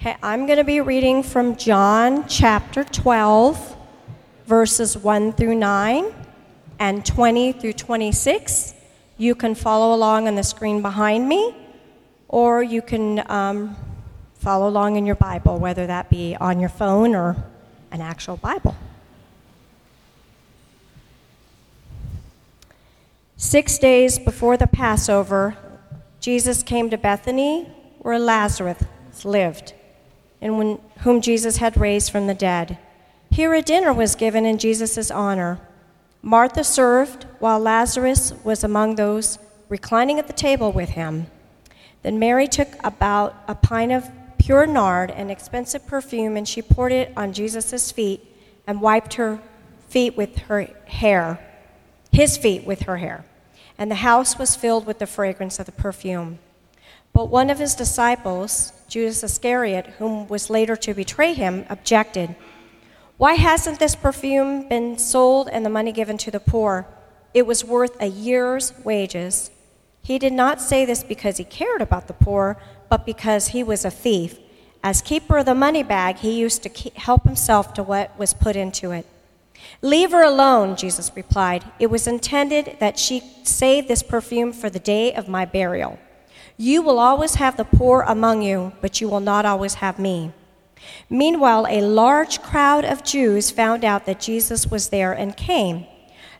Okay, 0.00 0.16
I'm 0.22 0.46
going 0.46 0.56
to 0.56 0.64
be 0.64 0.80
reading 0.80 1.22
from 1.22 1.56
John 1.56 2.26
chapter 2.26 2.84
12, 2.84 3.76
verses 4.46 4.96
1 4.96 5.34
through 5.34 5.56
9 5.56 6.14
and 6.78 7.04
20 7.04 7.52
through 7.52 7.74
26. 7.74 8.72
You 9.18 9.34
can 9.34 9.54
follow 9.54 9.94
along 9.94 10.26
on 10.26 10.36
the 10.36 10.42
screen 10.42 10.80
behind 10.80 11.28
me, 11.28 11.54
or 12.28 12.62
you 12.62 12.80
can 12.80 13.30
um, 13.30 13.76
follow 14.36 14.70
along 14.70 14.96
in 14.96 15.04
your 15.04 15.16
Bible, 15.16 15.58
whether 15.58 15.86
that 15.86 16.08
be 16.08 16.34
on 16.34 16.60
your 16.60 16.70
phone 16.70 17.14
or 17.14 17.36
an 17.92 18.00
actual 18.00 18.38
Bible. 18.38 18.74
Six 23.36 23.76
days 23.76 24.18
before 24.18 24.56
the 24.56 24.66
Passover, 24.66 25.58
Jesus 26.20 26.62
came 26.62 26.88
to 26.88 26.96
Bethany, 26.96 27.64
where 27.98 28.18
Lazarus 28.18 28.82
lived, 29.26 29.74
and 30.40 30.58
when, 30.58 30.78
whom 31.00 31.20
Jesus 31.20 31.58
had 31.58 31.76
raised 31.76 32.10
from 32.10 32.26
the 32.26 32.34
dead. 32.34 32.78
Here 33.30 33.54
a 33.54 33.62
dinner 33.62 33.92
was 33.92 34.14
given 34.14 34.44
in 34.44 34.58
Jesus' 34.58 35.10
honor. 35.10 35.60
Martha 36.22 36.64
served, 36.64 37.24
while 37.38 37.58
Lazarus 37.58 38.32
was 38.44 38.64
among 38.64 38.94
those 38.94 39.38
reclining 39.68 40.18
at 40.18 40.26
the 40.26 40.32
table 40.32 40.72
with 40.72 40.90
him. 40.90 41.26
Then 42.02 42.18
Mary 42.18 42.48
took 42.48 42.68
about 42.82 43.36
a 43.46 43.54
pint 43.54 43.92
of 43.92 44.10
pure 44.38 44.66
nard, 44.66 45.10
an 45.10 45.30
expensive 45.30 45.86
perfume, 45.86 46.36
and 46.36 46.48
she 46.48 46.62
poured 46.62 46.92
it 46.92 47.12
on 47.16 47.32
Jesus' 47.32 47.92
feet 47.92 48.26
and 48.66 48.80
wiped 48.80 49.14
her 49.14 49.40
feet 49.88 50.16
with 50.16 50.38
her 50.38 50.68
hair, 50.86 51.38
his 52.10 52.36
feet 52.36 52.64
with 52.66 52.82
her 52.82 52.96
hair. 52.96 53.24
And 53.78 53.90
the 53.90 53.96
house 53.96 54.38
was 54.38 54.56
filled 54.56 54.86
with 54.86 54.98
the 54.98 55.06
fragrance 55.06 55.58
of 55.58 55.66
the 55.66 55.72
perfume. 55.72 56.38
But 57.12 57.28
one 57.28 57.50
of 57.50 57.58
his 57.58 57.74
disciples, 57.74 58.72
Judas 58.90 59.22
Iscariot, 59.22 59.86
whom 59.98 60.26
was 60.26 60.50
later 60.50 60.74
to 60.74 60.92
betray 60.92 61.32
him, 61.32 61.64
objected. 61.68 62.34
Why 63.18 63.34
hasn't 63.34 63.78
this 63.78 63.94
perfume 63.94 64.68
been 64.68 64.98
sold 64.98 65.48
and 65.48 65.64
the 65.64 65.70
money 65.70 65.92
given 65.92 66.18
to 66.18 66.30
the 66.32 66.40
poor? 66.40 66.88
It 67.32 67.46
was 67.46 67.64
worth 67.64 67.96
a 68.02 68.06
year's 68.06 68.72
wages. 68.82 69.52
He 70.02 70.18
did 70.18 70.32
not 70.32 70.60
say 70.60 70.84
this 70.84 71.04
because 71.04 71.36
he 71.36 71.44
cared 71.44 71.80
about 71.80 72.08
the 72.08 72.14
poor, 72.14 72.60
but 72.88 73.06
because 73.06 73.48
he 73.48 73.62
was 73.62 73.84
a 73.84 73.92
thief. 73.92 74.38
As 74.82 75.02
keeper 75.02 75.38
of 75.38 75.46
the 75.46 75.54
money 75.54 75.84
bag, 75.84 76.16
he 76.16 76.40
used 76.40 76.64
to 76.64 76.90
help 76.96 77.22
himself 77.22 77.72
to 77.74 77.84
what 77.84 78.18
was 78.18 78.34
put 78.34 78.56
into 78.56 78.90
it. 78.90 79.06
Leave 79.82 80.10
her 80.10 80.24
alone, 80.24 80.74
Jesus 80.74 81.12
replied. 81.14 81.64
It 81.78 81.90
was 81.90 82.08
intended 82.08 82.78
that 82.80 82.98
she 82.98 83.22
save 83.44 83.86
this 83.86 84.02
perfume 84.02 84.52
for 84.52 84.68
the 84.68 84.80
day 84.80 85.14
of 85.14 85.28
my 85.28 85.44
burial. 85.44 85.96
You 86.60 86.82
will 86.82 86.98
always 86.98 87.36
have 87.36 87.56
the 87.56 87.64
poor 87.64 88.02
among 88.02 88.42
you, 88.42 88.72
but 88.82 89.00
you 89.00 89.08
will 89.08 89.20
not 89.20 89.46
always 89.46 89.76
have 89.76 89.98
me. 89.98 90.30
Meanwhile, 91.08 91.66
a 91.66 91.80
large 91.80 92.42
crowd 92.42 92.84
of 92.84 93.02
Jews 93.02 93.50
found 93.50 93.82
out 93.82 94.04
that 94.04 94.20
Jesus 94.20 94.66
was 94.66 94.90
there 94.90 95.10
and 95.10 95.34
came, 95.34 95.86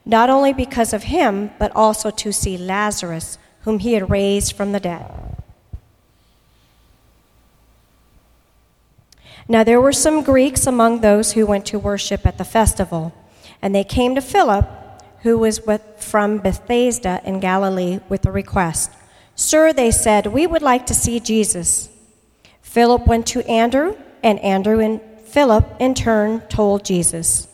not 0.05 0.29
only 0.29 0.53
because 0.53 0.93
of 0.93 1.05
him, 1.05 1.49
but 1.57 1.75
also 1.75 2.11
to 2.11 2.31
see 2.31 2.55
Lazarus, 2.55 3.39
whom 3.61 3.79
he 3.79 3.93
had 3.93 4.11
raised 4.11 4.55
from 4.55 4.73
the 4.73 4.79
dead. 4.79 5.11
Now 9.47 9.63
there 9.63 9.81
were 9.81 9.91
some 9.91 10.21
Greeks 10.21 10.67
among 10.67 11.01
those 11.01 11.31
who 11.31 11.47
went 11.47 11.65
to 11.65 11.79
worship 11.79 12.27
at 12.27 12.37
the 12.37 12.45
festival, 12.45 13.11
and 13.59 13.73
they 13.73 13.83
came 13.83 14.13
to 14.13 14.21
Philip, 14.21 14.69
who 15.23 15.39
was 15.39 15.65
with, 15.65 15.81
from 15.97 16.37
Bethsaida 16.37 17.21
in 17.25 17.39
Galilee, 17.39 18.01
with 18.07 18.23
a 18.27 18.31
request. 18.31 18.91
Sir, 19.41 19.73
they 19.73 19.89
said, 19.89 20.27
we 20.27 20.45
would 20.45 20.61
like 20.61 20.85
to 20.85 20.93
see 20.93 21.19
Jesus. 21.19 21.89
Philip 22.61 23.07
went 23.07 23.25
to 23.29 23.45
Andrew, 23.49 23.97
and 24.21 24.37
Andrew 24.41 24.79
and 24.79 25.01
Philip 25.25 25.65
in 25.79 25.95
turn 25.95 26.41
told 26.41 26.85
Jesus. 26.85 27.47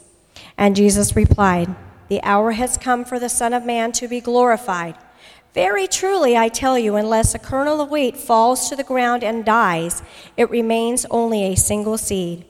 And 0.57 0.75
Jesus 0.75 1.15
replied, 1.15 1.73
The 2.09 2.21
hour 2.23 2.51
has 2.51 2.77
come 2.77 3.05
for 3.05 3.19
the 3.19 3.29
Son 3.29 3.53
of 3.53 3.65
Man 3.65 3.93
to 3.93 4.09
be 4.09 4.19
glorified. 4.19 4.95
Very 5.53 5.87
truly, 5.87 6.35
I 6.35 6.49
tell 6.49 6.77
you, 6.77 6.97
unless 6.97 7.33
a 7.33 7.39
kernel 7.39 7.79
of 7.79 7.89
wheat 7.89 8.17
falls 8.17 8.67
to 8.67 8.75
the 8.75 8.83
ground 8.83 9.23
and 9.23 9.45
dies, 9.45 10.03
it 10.35 10.49
remains 10.49 11.05
only 11.09 11.45
a 11.45 11.55
single 11.55 11.97
seed. 11.97 12.43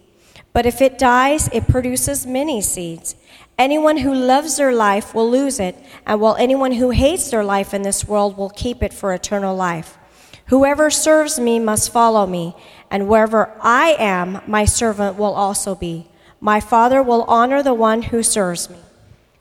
But 0.51 0.65
if 0.65 0.81
it 0.81 0.97
dies, 0.97 1.47
it 1.53 1.67
produces 1.67 2.25
many 2.25 2.59
seeds. 2.59 3.15
Anyone 3.57 3.97
who 3.97 4.13
loves 4.13 4.57
their 4.57 4.71
life 4.71 5.15
will 5.15 5.29
lose 5.29 5.59
it, 5.59 5.75
and 6.05 6.21
while 6.21 6.35
anyone 6.35 6.73
who 6.73 6.91
hates 6.91 7.31
their 7.31 7.43
life 7.43 7.73
in 7.73 7.81
this 7.81 8.07
world 8.07 8.37
will 8.37 8.51
keep 8.51 8.83
it 8.83 8.93
for 8.93 9.13
eternal 9.13 9.55
life. 9.55 9.97
Whoever 10.47 10.89
serves 10.89 11.39
me 11.39 11.59
must 11.59 11.91
follow 11.91 12.27
me, 12.27 12.55
and 12.91 13.07
wherever 13.07 13.57
I 13.59 13.95
am, 13.97 14.41
my 14.45 14.65
servant 14.65 15.17
will 15.17 15.33
also 15.33 15.73
be. 15.73 16.07
My 16.39 16.59
Father 16.59 17.01
will 17.01 17.23
honor 17.23 17.63
the 17.63 17.73
one 17.73 18.03
who 18.03 18.21
serves 18.21 18.69
me. 18.69 18.77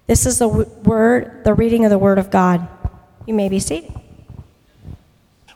This 0.07 0.25
is 0.25 0.39
the 0.39 0.49
word, 0.49 1.45
the 1.45 1.53
reading 1.53 1.85
of 1.85 1.91
the 1.91 1.99
word 1.99 2.19
of 2.19 2.31
God. 2.31 2.67
You 3.27 3.35
may 3.35 3.49
be 3.49 3.59
seated. 3.59 3.93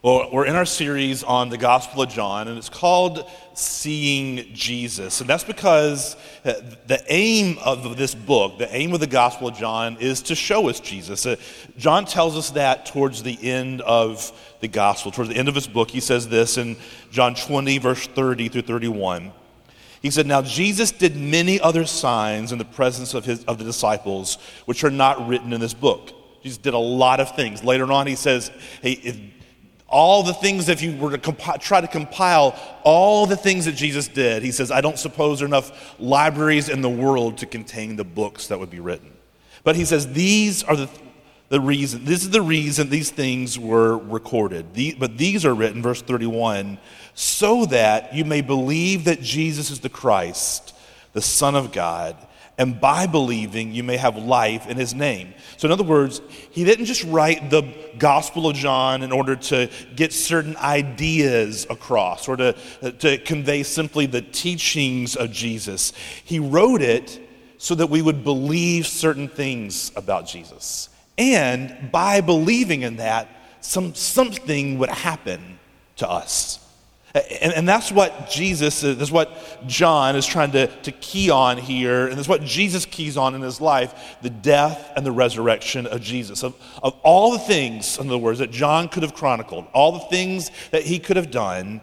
Well, 0.02 0.30
we're 0.32 0.46
in 0.46 0.56
our 0.56 0.64
series 0.64 1.22
on 1.22 1.50
the 1.50 1.58
Gospel 1.58 2.00
of 2.00 2.08
John, 2.08 2.48
and 2.48 2.56
it's 2.56 2.70
called 2.70 3.30
Seeing 3.52 4.46
Jesus. 4.54 5.20
And 5.20 5.28
that's 5.28 5.44
because 5.44 6.16
uh, 6.42 6.54
the 6.86 7.04
aim 7.08 7.58
of 7.62 7.98
this 7.98 8.14
book, 8.14 8.56
the 8.56 8.74
aim 8.74 8.94
of 8.94 9.00
the 9.00 9.06
Gospel 9.06 9.48
of 9.48 9.58
John, 9.58 9.98
is 10.00 10.22
to 10.22 10.34
show 10.34 10.70
us 10.70 10.80
Jesus. 10.80 11.26
Uh, 11.26 11.36
John 11.76 12.06
tells 12.06 12.34
us 12.38 12.48
that 12.52 12.86
towards 12.86 13.22
the 13.22 13.38
end 13.46 13.82
of 13.82 14.32
the 14.60 14.68
Gospel. 14.68 15.12
Towards 15.12 15.28
the 15.28 15.36
end 15.36 15.48
of 15.48 15.54
his 15.54 15.66
book, 15.66 15.90
he 15.90 16.00
says 16.00 16.30
this 16.30 16.56
in 16.56 16.78
John 17.10 17.34
20, 17.34 17.76
verse 17.76 18.06
30 18.06 18.48
through 18.48 18.62
31. 18.62 19.32
He 20.00 20.08
said, 20.08 20.26
Now 20.26 20.40
Jesus 20.40 20.92
did 20.92 21.14
many 21.14 21.60
other 21.60 21.84
signs 21.84 22.52
in 22.52 22.58
the 22.58 22.64
presence 22.64 23.12
of, 23.12 23.26
his, 23.26 23.44
of 23.44 23.58
the 23.58 23.64
disciples, 23.64 24.38
which 24.64 24.82
are 24.82 24.90
not 24.90 25.28
written 25.28 25.52
in 25.52 25.60
this 25.60 25.74
book. 25.74 26.14
Jesus 26.42 26.56
did 26.56 26.72
a 26.72 26.78
lot 26.78 27.20
of 27.20 27.36
things. 27.36 27.62
Later 27.62 27.92
on, 27.92 28.06
he 28.06 28.16
says, 28.16 28.50
hey, 28.80 29.34
all 29.90 30.22
the 30.22 30.32
things, 30.32 30.68
if 30.68 30.82
you 30.82 30.96
were 30.96 31.10
to 31.10 31.18
compi- 31.18 31.60
try 31.60 31.80
to 31.80 31.88
compile 31.88 32.56
all 32.84 33.26
the 33.26 33.36
things 33.36 33.64
that 33.64 33.72
Jesus 33.74 34.06
did, 34.06 34.42
he 34.42 34.52
says, 34.52 34.70
I 34.70 34.80
don't 34.80 34.98
suppose 34.98 35.40
there 35.40 35.46
are 35.46 35.48
enough 35.48 36.00
libraries 36.00 36.68
in 36.68 36.80
the 36.80 36.88
world 36.88 37.38
to 37.38 37.46
contain 37.46 37.96
the 37.96 38.04
books 38.04 38.46
that 38.46 38.58
would 38.58 38.70
be 38.70 38.80
written. 38.80 39.12
But 39.64 39.76
he 39.76 39.84
says, 39.84 40.12
these 40.12 40.62
are 40.62 40.76
the, 40.76 40.88
the 41.48 41.60
reason, 41.60 42.04
this 42.04 42.22
is 42.22 42.30
the 42.30 42.40
reason 42.40 42.88
these 42.88 43.10
things 43.10 43.58
were 43.58 43.98
recorded. 43.98 44.74
The, 44.74 44.94
but 44.98 45.18
these 45.18 45.44
are 45.44 45.54
written, 45.54 45.82
verse 45.82 46.00
31, 46.00 46.78
so 47.14 47.66
that 47.66 48.14
you 48.14 48.24
may 48.24 48.40
believe 48.40 49.04
that 49.04 49.20
Jesus 49.20 49.70
is 49.70 49.80
the 49.80 49.88
Christ, 49.88 50.72
the 51.12 51.22
Son 51.22 51.56
of 51.56 51.72
God 51.72 52.16
and 52.60 52.78
by 52.78 53.06
believing 53.06 53.72
you 53.72 53.82
may 53.82 53.96
have 53.96 54.18
life 54.18 54.68
in 54.68 54.76
his 54.76 54.94
name. 54.94 55.32
So, 55.56 55.66
in 55.66 55.72
other 55.72 55.82
words, 55.82 56.20
he 56.50 56.62
didn't 56.62 56.84
just 56.84 57.02
write 57.04 57.48
the 57.48 57.62
Gospel 57.98 58.48
of 58.48 58.54
John 58.54 59.02
in 59.02 59.12
order 59.12 59.34
to 59.34 59.70
get 59.96 60.12
certain 60.12 60.58
ideas 60.58 61.66
across 61.70 62.28
or 62.28 62.36
to, 62.36 62.52
to 62.98 63.16
convey 63.16 63.62
simply 63.62 64.04
the 64.04 64.20
teachings 64.20 65.16
of 65.16 65.32
Jesus. 65.32 65.94
He 66.22 66.38
wrote 66.38 66.82
it 66.82 67.18
so 67.56 67.74
that 67.76 67.88
we 67.88 68.02
would 68.02 68.24
believe 68.24 68.86
certain 68.86 69.28
things 69.28 69.90
about 69.96 70.26
Jesus. 70.26 70.90
And 71.16 71.90
by 71.90 72.20
believing 72.20 72.82
in 72.82 72.96
that, 72.96 73.28
some, 73.62 73.94
something 73.94 74.78
would 74.78 74.90
happen 74.90 75.58
to 75.96 76.10
us. 76.10 76.58
And, 77.14 77.52
and 77.52 77.68
that's 77.68 77.90
what 77.90 78.30
Jesus, 78.30 78.84
is, 78.84 78.96
that's 78.96 79.10
what 79.10 79.36
John 79.66 80.14
is 80.14 80.26
trying 80.26 80.52
to, 80.52 80.68
to 80.82 80.92
key 80.92 81.28
on 81.28 81.58
here, 81.58 82.06
and 82.06 82.16
that's 82.16 82.28
what 82.28 82.42
Jesus 82.42 82.86
keys 82.86 83.16
on 83.16 83.34
in 83.34 83.40
his 83.40 83.60
life 83.60 84.16
the 84.22 84.30
death 84.30 84.92
and 84.96 85.04
the 85.04 85.10
resurrection 85.10 85.86
of 85.86 86.00
Jesus. 86.00 86.44
Of, 86.44 86.54
of 86.82 86.94
all 87.02 87.32
the 87.32 87.40
things, 87.40 87.98
in 87.98 88.06
other 88.08 88.18
words, 88.18 88.38
that 88.38 88.52
John 88.52 88.88
could 88.88 89.02
have 89.02 89.14
chronicled, 89.14 89.66
all 89.72 89.92
the 89.92 90.06
things 90.06 90.52
that 90.70 90.84
he 90.84 91.00
could 91.00 91.16
have 91.16 91.32
done, 91.32 91.80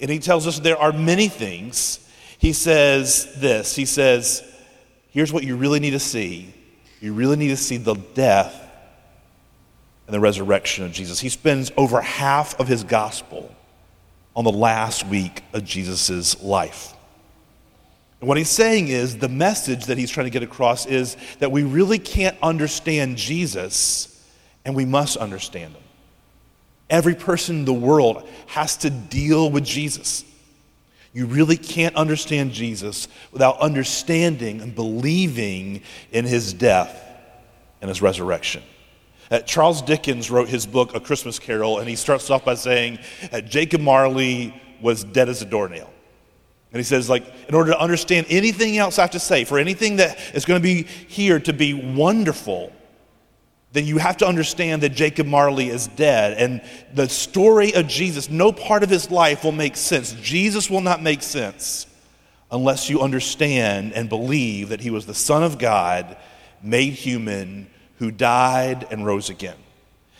and 0.00 0.10
he 0.10 0.18
tells 0.18 0.46
us 0.46 0.58
there 0.58 0.78
are 0.78 0.92
many 0.92 1.28
things. 1.28 1.98
He 2.38 2.54
says 2.54 3.34
this 3.38 3.76
He 3.76 3.84
says, 3.84 4.42
Here's 5.10 5.32
what 5.32 5.44
you 5.44 5.56
really 5.56 5.80
need 5.80 5.90
to 5.90 6.00
see. 6.00 6.54
You 7.00 7.12
really 7.12 7.36
need 7.36 7.48
to 7.48 7.56
see 7.56 7.76
the 7.76 7.94
death 7.94 8.54
and 10.06 10.14
the 10.14 10.20
resurrection 10.20 10.84
of 10.84 10.92
Jesus. 10.92 11.20
He 11.20 11.28
spends 11.28 11.70
over 11.76 12.00
half 12.00 12.58
of 12.58 12.68
his 12.68 12.84
gospel 12.84 13.54
on 14.34 14.44
the 14.44 14.52
last 14.52 15.06
week 15.06 15.42
of 15.52 15.64
Jesus' 15.64 16.40
life. 16.42 16.94
And 18.20 18.28
what 18.28 18.36
he's 18.36 18.50
saying 18.50 18.88
is 18.88 19.16
the 19.16 19.28
message 19.28 19.86
that 19.86 19.96
he's 19.96 20.10
trying 20.10 20.26
to 20.26 20.30
get 20.30 20.42
across 20.42 20.86
is 20.86 21.16
that 21.38 21.50
we 21.50 21.62
really 21.62 21.98
can't 21.98 22.36
understand 22.42 23.16
Jesus 23.16 24.06
and 24.64 24.76
we 24.76 24.84
must 24.84 25.16
understand 25.16 25.74
him. 25.74 25.82
Every 26.90 27.14
person 27.14 27.60
in 27.60 27.64
the 27.64 27.72
world 27.72 28.28
has 28.46 28.76
to 28.78 28.90
deal 28.90 29.50
with 29.50 29.64
Jesus. 29.64 30.24
You 31.12 31.26
really 31.26 31.56
can't 31.56 31.96
understand 31.96 32.52
Jesus 32.52 33.08
without 33.32 33.58
understanding 33.58 34.60
and 34.60 34.74
believing 34.74 35.82
in 36.12 36.24
his 36.24 36.52
death 36.52 37.02
and 37.80 37.88
his 37.88 38.02
resurrection. 38.02 38.62
Uh, 39.30 39.40
Charles 39.40 39.80
Dickens 39.82 40.30
wrote 40.30 40.48
his 40.48 40.66
book, 40.66 40.94
A 40.94 41.00
Christmas 41.00 41.38
Carol, 41.38 41.78
and 41.78 41.88
he 41.88 41.96
starts 41.96 42.30
off 42.30 42.44
by 42.44 42.54
saying 42.54 42.98
uh, 43.32 43.40
Jacob 43.40 43.80
Marley 43.80 44.60
was 44.80 45.04
dead 45.04 45.28
as 45.28 45.40
a 45.40 45.44
doornail. 45.44 45.92
And 46.72 46.78
he 46.78 46.84
says, 46.84 47.08
like, 47.08 47.24
in 47.48 47.54
order 47.54 47.72
to 47.72 47.80
understand 47.80 48.26
anything 48.28 48.78
else 48.78 48.98
I 48.98 49.02
have 49.02 49.10
to 49.12 49.20
say, 49.20 49.44
for 49.44 49.58
anything 49.58 49.96
that 49.96 50.18
is 50.34 50.44
going 50.44 50.60
to 50.60 50.62
be 50.62 50.84
here 50.84 51.38
to 51.40 51.52
be 51.52 51.74
wonderful, 51.74 52.72
then 53.72 53.86
you 53.86 53.98
have 53.98 54.16
to 54.18 54.26
understand 54.26 54.82
that 54.82 54.90
Jacob 54.90 55.26
Marley 55.26 55.68
is 55.68 55.86
dead. 55.88 56.36
And 56.38 56.62
the 56.92 57.08
story 57.08 57.74
of 57.74 57.86
Jesus, 57.86 58.28
no 58.28 58.52
part 58.52 58.82
of 58.82 58.90
his 58.90 59.10
life 59.10 59.44
will 59.44 59.52
make 59.52 59.76
sense. 59.76 60.12
Jesus 60.14 60.68
will 60.68 60.80
not 60.80 61.02
make 61.02 61.22
sense 61.22 61.86
unless 62.50 62.90
you 62.90 63.00
understand 63.00 63.92
and 63.92 64.08
believe 64.08 64.70
that 64.70 64.80
he 64.80 64.90
was 64.90 65.06
the 65.06 65.14
Son 65.14 65.44
of 65.44 65.58
God, 65.58 66.16
made 66.62 66.94
human, 66.94 67.68
who 68.00 68.10
died 68.10 68.88
and 68.90 69.06
rose 69.06 69.30
again. 69.30 69.56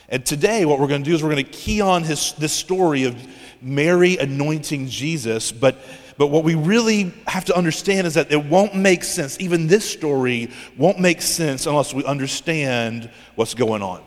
And 0.09 0.25
today, 0.25 0.65
what 0.65 0.79
we're 0.79 0.87
going 0.87 1.03
to 1.03 1.11
do 1.11 1.15
is 1.15 1.23
we're 1.23 1.31
going 1.31 1.45
to 1.45 1.51
key 1.51 1.81
on 1.81 2.05
his, 2.05 2.33
this 2.35 2.53
story 2.53 3.05
of 3.05 3.17
Mary 3.61 4.17
anointing 4.19 4.87
Jesus, 4.89 5.51
but 5.51 5.77
but 6.21 6.27
what 6.27 6.45
we 6.45 6.55
really 6.55 7.15
have 7.27 7.47
to 7.47 7.57
understand 7.57 8.07
is 8.07 8.13
that 8.13 8.31
it 8.31 8.45
won't 8.45 8.75
make 8.75 9.05
sense. 9.05 9.41
Even 9.41 9.69
this 9.69 9.91
story 9.91 10.51
won't 10.77 10.99
make 10.99 11.23
sense 11.23 11.65
unless 11.65 11.95
we 11.95 12.05
understand 12.05 13.09
what's 13.37 13.55
going 13.55 13.81
on. 13.81 14.03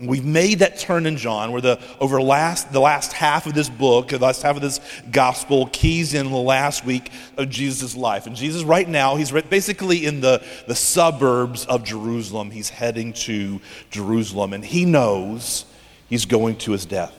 We've 0.00 0.24
made 0.24 0.58
that 0.58 0.76
turn 0.76 1.06
in 1.06 1.16
John 1.16 1.52
where 1.52 1.60
the 1.60 1.80
over 2.00 2.20
last 2.20 2.72
the 2.72 2.80
last 2.80 3.12
half 3.12 3.46
of 3.46 3.54
this 3.54 3.68
book, 3.68 4.08
the 4.08 4.18
last 4.18 4.42
half 4.42 4.56
of 4.56 4.62
this 4.62 4.80
gospel 5.12 5.68
keys 5.72 6.14
in 6.14 6.30
the 6.30 6.36
last 6.36 6.84
week 6.84 7.12
of 7.36 7.48
Jesus' 7.48 7.94
life. 7.94 8.26
And 8.26 8.34
Jesus 8.34 8.64
right 8.64 8.88
now, 8.88 9.14
he's 9.14 9.30
basically 9.30 10.04
in 10.04 10.20
the, 10.20 10.42
the 10.66 10.74
suburbs 10.74 11.64
of 11.66 11.84
Jerusalem. 11.84 12.50
He's 12.50 12.70
heading 12.70 13.12
to 13.12 13.60
Jerusalem, 13.92 14.52
and 14.52 14.64
he 14.64 14.84
knows 14.84 15.64
he's 16.08 16.24
going 16.26 16.56
to 16.56 16.72
his 16.72 16.86
death. 16.86 17.16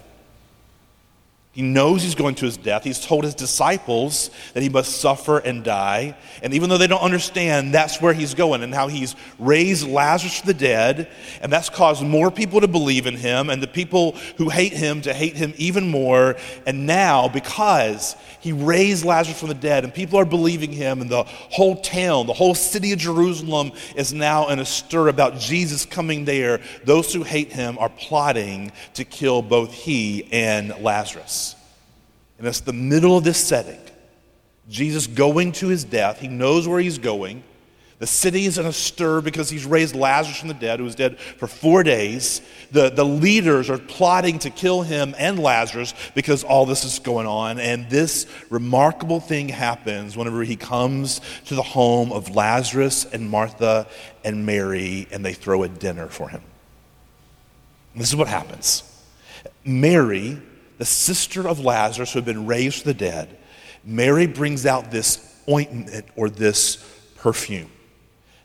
He 1.56 1.62
knows 1.62 2.04
he's 2.04 2.16
going 2.16 2.36
to 2.36 2.46
his 2.46 2.58
death. 2.58 2.84
He's 2.84 3.00
told 3.00 3.24
his 3.24 3.34
disciples 3.34 4.30
that 4.54 4.62
he 4.62 4.68
must 4.68 5.00
suffer 5.00 5.38
and 5.38 5.64
die. 5.64 6.18
And 6.44 6.54
even 6.54 6.68
though 6.68 6.78
they 6.78 6.86
don't 6.86 7.02
understand, 7.02 7.74
that's 7.74 8.02
where 8.02 8.12
he's 8.12 8.34
going 8.34 8.62
and 8.62 8.76
how 8.76 8.90
he's 8.90 9.16
raised 9.40 9.88
Lazarus 9.88 10.42
from 10.42 10.48
the 10.48 10.54
dead. 10.54 11.08
And 11.42 11.54
that's 11.54 11.70
caused 11.70 12.04
more 12.04 12.30
people 12.30 12.60
to 12.60 12.68
believe 12.68 13.08
in 13.08 13.16
him 13.16 13.50
and 13.50 13.64
the 13.64 13.68
people 13.68 14.18
who 14.38 14.50
hate 14.50 14.74
him 14.74 15.00
to 15.04 15.14
hate 15.14 15.38
him 15.38 15.54
even 15.56 15.90
more. 15.90 16.36
And 16.68 16.86
now, 16.86 17.30
because 17.30 18.18
he 18.42 18.52
raised 18.52 19.06
Lazarus 19.06 19.40
from 19.40 19.48
the 19.48 19.56
dead 19.56 19.86
and 19.86 19.94
people 19.94 20.20
are 20.20 20.26
believing 20.26 20.74
him, 20.74 21.00
and 21.00 21.10
the 21.10 21.24
whole 21.24 21.78
town, 21.78 22.28
the 22.28 22.34
whole 22.34 22.54
city 22.54 22.92
of 22.92 23.00
Jerusalem 23.00 23.72
is 23.96 24.12
now 24.12 24.50
in 24.50 24.60
a 24.60 24.66
stir 24.66 25.08
about 25.08 25.40
Jesus 25.40 25.86
coming 25.86 26.26
there, 26.26 26.60
those 26.84 27.14
who 27.14 27.24
hate 27.24 27.54
him 27.54 27.78
are 27.78 27.88
plotting 27.88 28.74
to 28.96 29.06
kill 29.06 29.42
both 29.42 29.74
he 29.74 30.28
and 30.34 30.76
Lazarus. 30.82 31.45
And 32.38 32.48
it's 32.48 32.62
the 32.62 32.74
middle 32.74 33.18
of 33.18 33.24
this 33.24 33.44
setting. 33.44 33.80
Jesus 34.70 35.08
going 35.08 35.52
to 35.54 35.68
his 35.68 35.84
death. 35.84 36.20
He 36.20 36.28
knows 36.28 36.68
where 36.68 36.80
he's 36.80 36.98
going. 36.98 37.44
The 37.98 38.08
city 38.08 38.46
is 38.46 38.58
in 38.58 38.66
a 38.66 38.74
stir 38.74 39.22
because 39.22 39.50
he's 39.50 39.66
raised 39.66 39.96
Lazarus 39.96 40.38
from 40.38 40.50
the 40.50 40.54
dead, 40.54 40.80
who 40.80 40.86
was 40.86 40.96
dead 40.96 41.18
for 41.18 41.48
four 41.48 41.82
days. 41.82 42.42
The, 42.72 42.90
the 42.90 43.06
leaders 43.06 43.70
are 43.70 43.78
plotting 43.78 44.40
to 44.40 44.50
kill 44.50 44.82
him 44.82 45.16
and 45.18 45.40
Lazarus 45.40 45.94
because 46.14 46.44
all 46.44 46.66
this 46.66 46.84
is 46.84 47.00
going 47.00 47.26
on. 47.26 47.58
And 47.58 47.90
this 47.90 48.28
remarkable 48.50 49.22
thing 49.22 49.48
happens 49.48 50.18
whenever 50.18 50.44
he 50.44 50.58
comes 50.58 51.22
to 51.46 51.56
the 51.56 51.64
home 51.64 52.12
of 52.12 52.36
Lazarus 52.36 53.06
and 53.06 53.30
Martha 53.30 53.88
and 54.26 54.46
Mary, 54.46 55.08
and 55.10 55.24
they 55.24 55.34
throw 55.34 55.64
a 55.64 55.70
dinner 55.70 56.08
for 56.08 56.28
him. 56.28 56.42
This 57.96 58.10
is 58.10 58.16
what 58.18 58.28
happens 58.28 58.84
Mary 59.64 60.38
the 60.78 60.86
sister 60.86 61.48
of 61.48 61.60
Lazarus 61.60 62.14
who 62.14 62.20
had 62.20 62.26
been 62.26 62.46
raised 62.46 62.84
from 62.84 62.92
the 62.92 62.98
dead, 62.98 63.38
Mary 63.84 64.28
brings 64.28 64.66
out 64.66 64.92
this 64.92 65.44
ointment 65.50 66.06
or 66.16 66.30
this 66.30 66.78
perfume. 67.18 67.70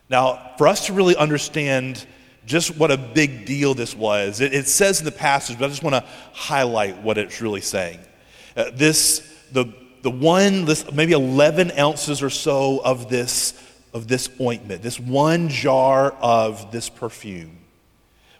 Now, 0.09 0.53
for 0.57 0.67
us 0.67 0.87
to 0.87 0.93
really 0.93 1.15
understand 1.15 2.05
just 2.45 2.77
what 2.77 2.91
a 2.91 2.97
big 2.97 3.45
deal 3.45 3.73
this 3.73 3.95
was, 3.95 4.41
it, 4.41 4.53
it 4.53 4.67
says 4.67 4.99
in 4.99 5.05
the 5.05 5.11
passage, 5.11 5.57
but 5.57 5.65
I 5.65 5.69
just 5.69 5.83
want 5.83 5.95
to 5.95 6.05
highlight 6.33 7.01
what 7.01 7.17
it's 7.17 7.41
really 7.41 7.61
saying. 7.61 7.99
Uh, 8.55 8.71
this, 8.73 9.19
the, 9.51 9.73
the 10.01 10.11
one, 10.11 10.65
this, 10.65 10.91
maybe 10.91 11.13
11 11.13 11.71
ounces 11.77 12.21
or 12.21 12.29
so 12.29 12.81
of 12.83 13.09
this, 13.09 13.53
of 13.93 14.07
this 14.07 14.29
ointment, 14.39 14.81
this 14.81 14.99
one 14.99 15.49
jar 15.49 16.11
of 16.21 16.71
this 16.71 16.89
perfume 16.89 17.60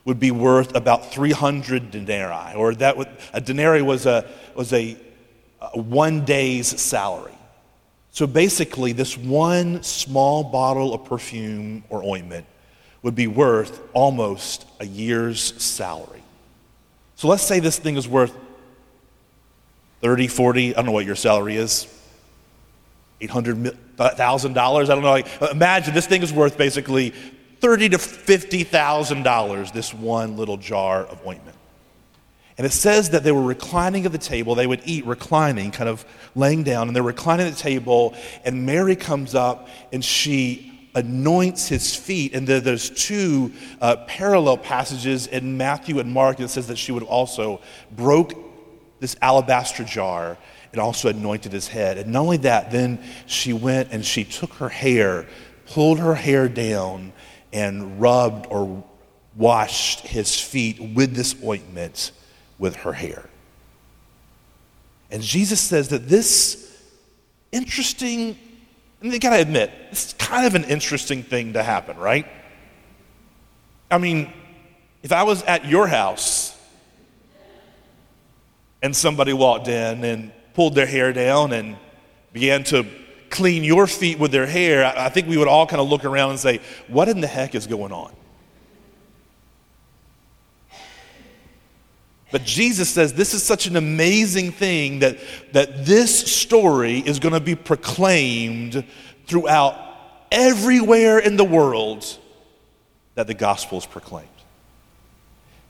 would 0.04 0.18
be 0.18 0.30
worth 0.30 0.74
about 0.74 1.12
300 1.12 1.90
denarii, 1.90 2.54
or 2.54 2.74
that 2.74 2.96
would, 2.96 3.08
a 3.32 3.40
denarii 3.40 3.82
was 3.82 4.06
a, 4.06 4.28
was 4.54 4.72
a, 4.72 4.96
a 5.60 5.78
one 5.78 6.24
day's 6.24 6.80
salary. 6.80 7.38
So 8.10 8.26
basically, 8.26 8.92
this 8.92 9.16
one 9.16 9.82
small 9.82 10.44
bottle 10.44 10.92
of 10.92 11.04
perfume 11.04 11.84
or 11.88 12.02
ointment 12.02 12.46
would 13.02 13.14
be 13.14 13.26
worth 13.26 13.80
almost 13.92 14.66
a 14.80 14.86
year's 14.86 15.40
salary. 15.62 16.22
So 17.16 17.28
let's 17.28 17.42
say 17.42 17.60
this 17.60 17.78
thing 17.78 17.96
is 17.96 18.08
worth 18.08 18.36
30, 20.02 20.26
40, 20.26 20.70
I 20.70 20.72
don't 20.74 20.86
know 20.86 20.92
what 20.92 21.06
your 21.06 21.16
salary 21.16 21.56
is, 21.56 21.86
$800,000, 23.20 24.56
I 24.58 24.84
don't 24.84 25.02
know. 25.02 25.48
Imagine 25.50 25.94
this 25.94 26.06
thing 26.06 26.22
is 26.22 26.32
worth 26.32 26.58
basically 26.58 27.14
thirty 27.62 27.88
to 27.88 27.98
fifty 27.98 28.64
thousand 28.64 29.22
dollars 29.22 29.72
this 29.72 29.94
one 29.94 30.36
little 30.36 30.58
jar 30.58 31.04
of 31.04 31.24
ointment. 31.26 31.56
And 32.58 32.66
it 32.66 32.72
says 32.72 33.10
that 33.10 33.24
they 33.24 33.32
were 33.32 33.42
reclining 33.42 34.04
at 34.04 34.12
the 34.12 34.18
table. 34.18 34.54
They 34.54 34.66
would 34.66 34.82
eat 34.84 35.06
reclining, 35.06 35.70
kind 35.70 35.88
of 35.88 36.04
laying 36.34 36.64
down, 36.64 36.88
and 36.88 36.94
they're 36.94 37.02
reclining 37.02 37.46
at 37.46 37.54
the 37.54 37.58
table. 37.58 38.14
And 38.44 38.66
Mary 38.66 38.94
comes 38.94 39.34
up 39.34 39.68
and 39.90 40.04
she 40.04 40.90
anoints 40.94 41.66
his 41.68 41.96
feet. 41.96 42.34
And 42.34 42.46
there's 42.46 42.90
two 42.90 43.52
uh, 43.80 43.96
parallel 44.06 44.58
passages 44.58 45.26
in 45.26 45.56
Matthew 45.56 45.98
and 45.98 46.12
Mark 46.12 46.36
that 46.36 46.48
says 46.50 46.66
that 46.66 46.76
she 46.76 46.92
would 46.92 47.04
also 47.04 47.62
broke 47.90 48.34
this 49.00 49.16
alabaster 49.22 49.84
jar 49.84 50.36
and 50.72 50.80
also 50.80 51.08
anointed 51.08 51.52
his 51.52 51.68
head. 51.68 51.96
And 51.96 52.12
not 52.12 52.20
only 52.20 52.36
that, 52.38 52.70
then 52.70 53.02
she 53.26 53.54
went 53.54 53.92
and 53.92 54.04
she 54.04 54.24
took 54.24 54.52
her 54.54 54.68
hair, 54.68 55.26
pulled 55.66 55.98
her 55.98 56.14
hair 56.14 56.48
down, 56.48 57.14
and 57.52 58.00
rubbed 58.00 58.46
or 58.50 58.84
washed 59.36 60.00
his 60.00 60.38
feet 60.38 60.80
with 60.94 61.14
this 61.14 61.34
ointment 61.44 62.12
with 62.58 62.76
her 62.76 62.92
hair. 62.92 63.28
And 65.10 65.22
Jesus 65.22 65.60
says 65.60 65.88
that 65.88 66.08
this 66.08 66.80
interesting, 67.50 68.36
and 69.00 69.12
you 69.12 69.18
gotta 69.18 69.40
admit, 69.40 69.70
it's 69.90 70.14
kind 70.14 70.46
of 70.46 70.54
an 70.54 70.64
interesting 70.64 71.22
thing 71.22 71.52
to 71.52 71.62
happen, 71.62 71.96
right? 71.98 72.26
I 73.90 73.98
mean, 73.98 74.32
if 75.02 75.12
I 75.12 75.24
was 75.24 75.42
at 75.42 75.66
your 75.66 75.86
house 75.86 76.58
and 78.80 78.96
somebody 78.96 79.32
walked 79.32 79.68
in 79.68 80.04
and 80.04 80.32
pulled 80.54 80.74
their 80.74 80.86
hair 80.86 81.12
down 81.12 81.52
and 81.52 81.76
began 82.32 82.64
to 82.64 82.86
clean 83.32 83.64
your 83.64 83.88
feet 83.88 84.18
with 84.20 84.30
their 84.30 84.46
hair, 84.46 84.84
I 84.84 85.08
think 85.08 85.26
we 85.26 85.36
would 85.36 85.48
all 85.48 85.66
kind 85.66 85.80
of 85.80 85.88
look 85.88 86.04
around 86.04 86.30
and 86.30 86.38
say, 86.38 86.60
What 86.86 87.08
in 87.08 87.20
the 87.20 87.26
heck 87.26 87.56
is 87.56 87.66
going 87.66 87.90
on? 87.90 88.12
But 92.30 92.44
Jesus 92.44 92.88
says 92.88 93.12
this 93.12 93.34
is 93.34 93.42
such 93.42 93.66
an 93.66 93.76
amazing 93.76 94.52
thing 94.52 95.00
that, 95.00 95.18
that 95.52 95.84
this 95.84 96.32
story 96.32 96.98
is 96.98 97.18
going 97.18 97.34
to 97.34 97.40
be 97.40 97.54
proclaimed 97.54 98.84
throughout 99.26 99.76
everywhere 100.30 101.18
in 101.18 101.36
the 101.36 101.44
world 101.44 102.06
that 103.16 103.26
the 103.26 103.34
gospel 103.34 103.76
is 103.76 103.84
proclaimed. 103.84 104.28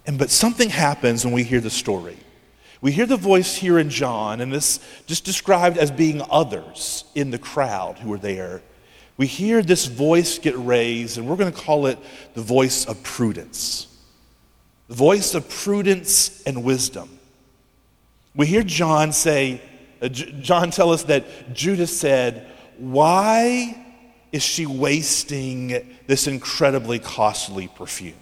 And 0.06 0.18
but 0.18 0.30
something 0.30 0.70
happens 0.70 1.24
when 1.24 1.34
we 1.34 1.42
hear 1.42 1.60
the 1.60 1.70
story. 1.70 2.16
We 2.82 2.90
hear 2.90 3.06
the 3.06 3.16
voice 3.16 3.54
here 3.54 3.78
in 3.78 3.90
John, 3.90 4.40
and 4.40 4.52
this 4.52 4.80
just 5.06 5.24
described 5.24 5.78
as 5.78 5.92
being 5.92 6.20
others 6.28 7.04
in 7.14 7.30
the 7.30 7.38
crowd 7.38 8.00
who 8.00 8.10
were 8.10 8.18
there. 8.18 8.60
We 9.16 9.28
hear 9.28 9.62
this 9.62 9.86
voice 9.86 10.40
get 10.40 10.58
raised, 10.58 11.16
and 11.16 11.28
we're 11.28 11.36
going 11.36 11.52
to 11.52 11.58
call 11.58 11.86
it 11.86 11.96
the 12.34 12.42
voice 12.42 12.84
of 12.84 13.00
prudence. 13.04 13.86
The 14.88 14.96
voice 14.96 15.36
of 15.36 15.48
prudence 15.48 16.42
and 16.42 16.64
wisdom. 16.64 17.20
We 18.34 18.46
hear 18.46 18.64
John 18.64 19.12
say, 19.12 19.62
uh, 20.00 20.08
John 20.08 20.72
tell 20.72 20.90
us 20.90 21.04
that 21.04 21.54
Judas 21.54 21.96
said, 21.96 22.50
Why 22.78 23.94
is 24.32 24.42
she 24.42 24.66
wasting 24.66 25.96
this 26.08 26.26
incredibly 26.26 26.98
costly 26.98 27.68
perfume? 27.68 28.14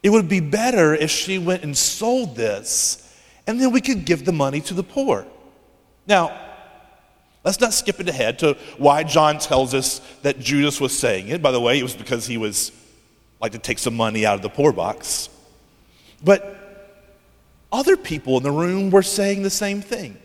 It 0.00 0.10
would 0.10 0.28
be 0.28 0.38
better 0.38 0.94
if 0.94 1.10
she 1.10 1.38
went 1.38 1.64
and 1.64 1.76
sold 1.76 2.36
this 2.36 3.08
and 3.46 3.60
then 3.60 3.72
we 3.72 3.80
could 3.80 4.04
give 4.04 4.24
the 4.24 4.32
money 4.32 4.60
to 4.62 4.74
the 4.74 4.82
poor. 4.82 5.26
Now, 6.06 6.38
let's 7.44 7.60
not 7.60 7.72
skip 7.72 8.00
it 8.00 8.08
ahead 8.08 8.38
to 8.40 8.56
why 8.78 9.02
John 9.02 9.38
tells 9.38 9.74
us 9.74 10.00
that 10.22 10.38
Judas 10.38 10.80
was 10.80 10.96
saying 10.96 11.28
it. 11.28 11.42
By 11.42 11.50
the 11.50 11.60
way, 11.60 11.78
it 11.78 11.82
was 11.82 11.94
because 11.94 12.26
he 12.26 12.36
was 12.36 12.72
like 13.40 13.52
to 13.52 13.58
take 13.58 13.78
some 13.78 13.94
money 13.94 14.24
out 14.24 14.36
of 14.36 14.42
the 14.42 14.48
poor 14.48 14.72
box. 14.72 15.28
But 16.22 16.58
other 17.72 17.96
people 17.96 18.36
in 18.36 18.42
the 18.42 18.50
room 18.50 18.90
were 18.90 19.02
saying 19.02 19.42
the 19.42 19.50
same 19.50 19.80
thing. 19.80 20.18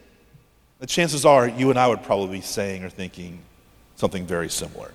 the 0.80 0.86
chances 0.86 1.26
are 1.26 1.48
you 1.48 1.72
and 1.72 1.80
I 1.80 1.88
would 1.88 2.04
probably 2.04 2.38
be 2.38 2.42
saying 2.42 2.84
or 2.84 2.90
thinking 2.90 3.40
something 3.96 4.28
very 4.28 4.50
similar. 4.50 4.92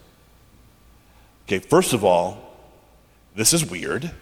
Okay, 1.47 1.59
first 1.59 1.93
of 1.93 2.05
all, 2.05 2.55
this 3.35 3.53
is 3.53 3.69
weird. 3.69 4.13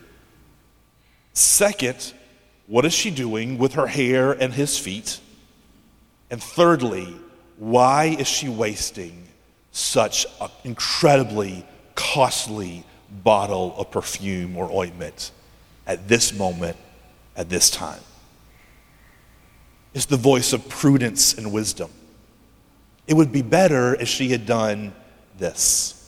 Second, 1.35 2.14
what 2.70 2.84
is 2.84 2.92
she 2.92 3.10
doing 3.10 3.58
with 3.58 3.72
her 3.72 3.88
hair 3.88 4.30
and 4.30 4.52
his 4.52 4.78
feet? 4.78 5.18
And 6.30 6.40
thirdly, 6.40 7.16
why 7.58 8.04
is 8.16 8.28
she 8.28 8.48
wasting 8.48 9.26
such 9.72 10.24
an 10.40 10.50
incredibly 10.62 11.66
costly 11.96 12.84
bottle 13.24 13.74
of 13.76 13.90
perfume 13.90 14.56
or 14.56 14.70
ointment 14.70 15.32
at 15.84 16.06
this 16.06 16.32
moment, 16.32 16.76
at 17.34 17.48
this 17.48 17.70
time? 17.70 18.00
It's 19.92 20.06
the 20.06 20.16
voice 20.16 20.52
of 20.52 20.68
prudence 20.68 21.34
and 21.34 21.52
wisdom. 21.52 21.90
It 23.08 23.14
would 23.14 23.32
be 23.32 23.42
better 23.42 23.96
if 23.96 24.06
she 24.06 24.28
had 24.28 24.46
done 24.46 24.92
this. 25.38 26.00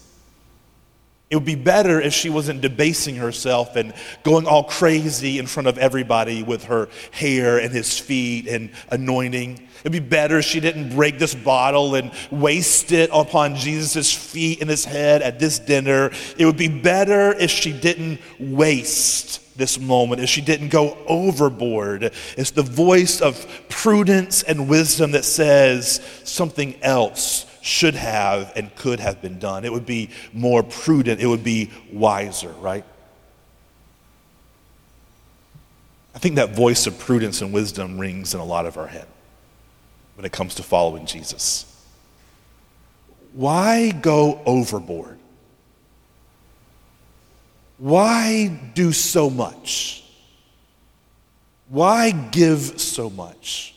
It 1.32 1.36
would 1.36 1.46
be 1.46 1.54
better 1.54 1.98
if 1.98 2.12
she 2.12 2.28
wasn't 2.28 2.60
debasing 2.60 3.16
herself 3.16 3.74
and 3.74 3.94
going 4.22 4.46
all 4.46 4.64
crazy 4.64 5.38
in 5.38 5.46
front 5.46 5.66
of 5.66 5.78
everybody 5.78 6.42
with 6.42 6.64
her 6.64 6.90
hair 7.10 7.56
and 7.56 7.72
his 7.72 7.98
feet 7.98 8.46
and 8.46 8.68
anointing. 8.90 9.66
It'd 9.80 9.92
be 9.92 9.98
better 9.98 10.40
if 10.40 10.44
she 10.44 10.60
didn't 10.60 10.94
break 10.94 11.18
this 11.18 11.34
bottle 11.34 11.94
and 11.94 12.12
waste 12.30 12.92
it 12.92 13.08
upon 13.14 13.56
Jesus' 13.56 14.12
feet 14.12 14.60
and 14.60 14.68
his 14.68 14.84
head 14.84 15.22
at 15.22 15.38
this 15.38 15.58
dinner. 15.58 16.10
It 16.36 16.44
would 16.44 16.58
be 16.58 16.68
better 16.68 17.32
if 17.32 17.50
she 17.50 17.72
didn't 17.72 18.20
waste 18.38 19.56
this 19.56 19.80
moment, 19.80 20.20
if 20.20 20.28
she 20.28 20.42
didn't 20.42 20.68
go 20.68 20.98
overboard. 21.06 22.12
It's 22.36 22.50
the 22.50 22.62
voice 22.62 23.22
of 23.22 23.46
prudence 23.70 24.42
and 24.42 24.68
wisdom 24.68 25.12
that 25.12 25.24
says 25.24 26.02
something 26.24 26.74
else 26.82 27.46
should 27.62 27.94
have 27.94 28.52
and 28.56 28.74
could 28.74 29.00
have 29.00 29.22
been 29.22 29.38
done. 29.38 29.64
It 29.64 29.72
would 29.72 29.86
be 29.86 30.10
more 30.32 30.62
prudent, 30.62 31.20
it 31.20 31.26
would 31.26 31.44
be 31.44 31.70
wiser, 31.90 32.50
right? 32.60 32.84
I 36.14 36.18
think 36.18 36.34
that 36.34 36.54
voice 36.54 36.86
of 36.86 36.98
prudence 36.98 37.40
and 37.40 37.52
wisdom 37.52 37.98
rings 37.98 38.34
in 38.34 38.40
a 38.40 38.44
lot 38.44 38.66
of 38.66 38.76
our 38.76 38.88
head 38.88 39.06
when 40.16 40.26
it 40.26 40.32
comes 40.32 40.56
to 40.56 40.62
following 40.62 41.06
Jesus. 41.06 41.64
Why 43.32 43.92
go 43.92 44.42
overboard? 44.44 45.18
Why 47.78 48.48
do 48.74 48.92
so 48.92 49.30
much? 49.30 50.04
Why 51.68 52.10
give 52.10 52.80
so 52.80 53.08
much? 53.08 53.71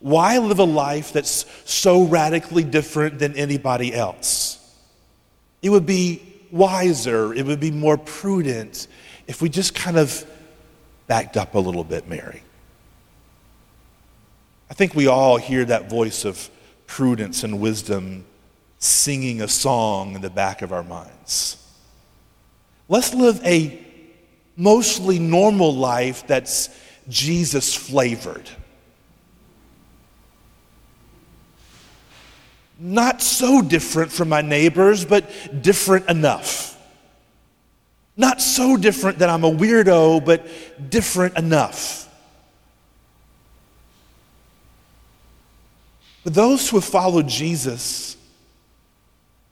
Why 0.00 0.38
live 0.38 0.58
a 0.58 0.64
life 0.64 1.12
that's 1.12 1.44
so 1.64 2.04
radically 2.04 2.64
different 2.64 3.18
than 3.18 3.36
anybody 3.36 3.92
else? 3.92 4.54
It 5.60 5.70
would 5.70 5.86
be 5.86 6.22
wiser, 6.50 7.34
it 7.34 7.44
would 7.44 7.60
be 7.60 7.70
more 7.70 7.98
prudent 7.98 8.86
if 9.26 9.42
we 9.42 9.48
just 9.48 9.74
kind 9.74 9.98
of 9.98 10.24
backed 11.06 11.36
up 11.36 11.54
a 11.54 11.58
little 11.58 11.84
bit, 11.84 12.08
Mary. 12.08 12.42
I 14.70 14.74
think 14.74 14.94
we 14.94 15.06
all 15.06 15.36
hear 15.36 15.64
that 15.64 15.90
voice 15.90 16.24
of 16.24 16.48
prudence 16.86 17.42
and 17.42 17.60
wisdom 17.60 18.24
singing 18.78 19.42
a 19.42 19.48
song 19.48 20.14
in 20.14 20.20
the 20.20 20.30
back 20.30 20.62
of 20.62 20.72
our 20.72 20.84
minds. 20.84 21.56
Let's 22.88 23.12
live 23.12 23.44
a 23.44 23.78
mostly 24.56 25.18
normal 25.18 25.74
life 25.74 26.26
that's 26.26 26.68
Jesus 27.08 27.74
flavored. 27.74 28.48
Not 32.78 33.20
so 33.20 33.60
different 33.60 34.12
from 34.12 34.28
my 34.28 34.40
neighbors, 34.40 35.04
but 35.04 35.28
different 35.62 36.08
enough. 36.08 36.76
Not 38.16 38.40
so 38.40 38.76
different 38.76 39.18
that 39.18 39.28
I'm 39.28 39.44
a 39.44 39.50
weirdo, 39.50 40.24
but 40.24 40.46
different 40.90 41.36
enough. 41.36 42.08
But 46.24 46.34
those 46.34 46.68
who 46.68 46.76
have 46.76 46.84
followed 46.84 47.28
Jesus 47.28 48.16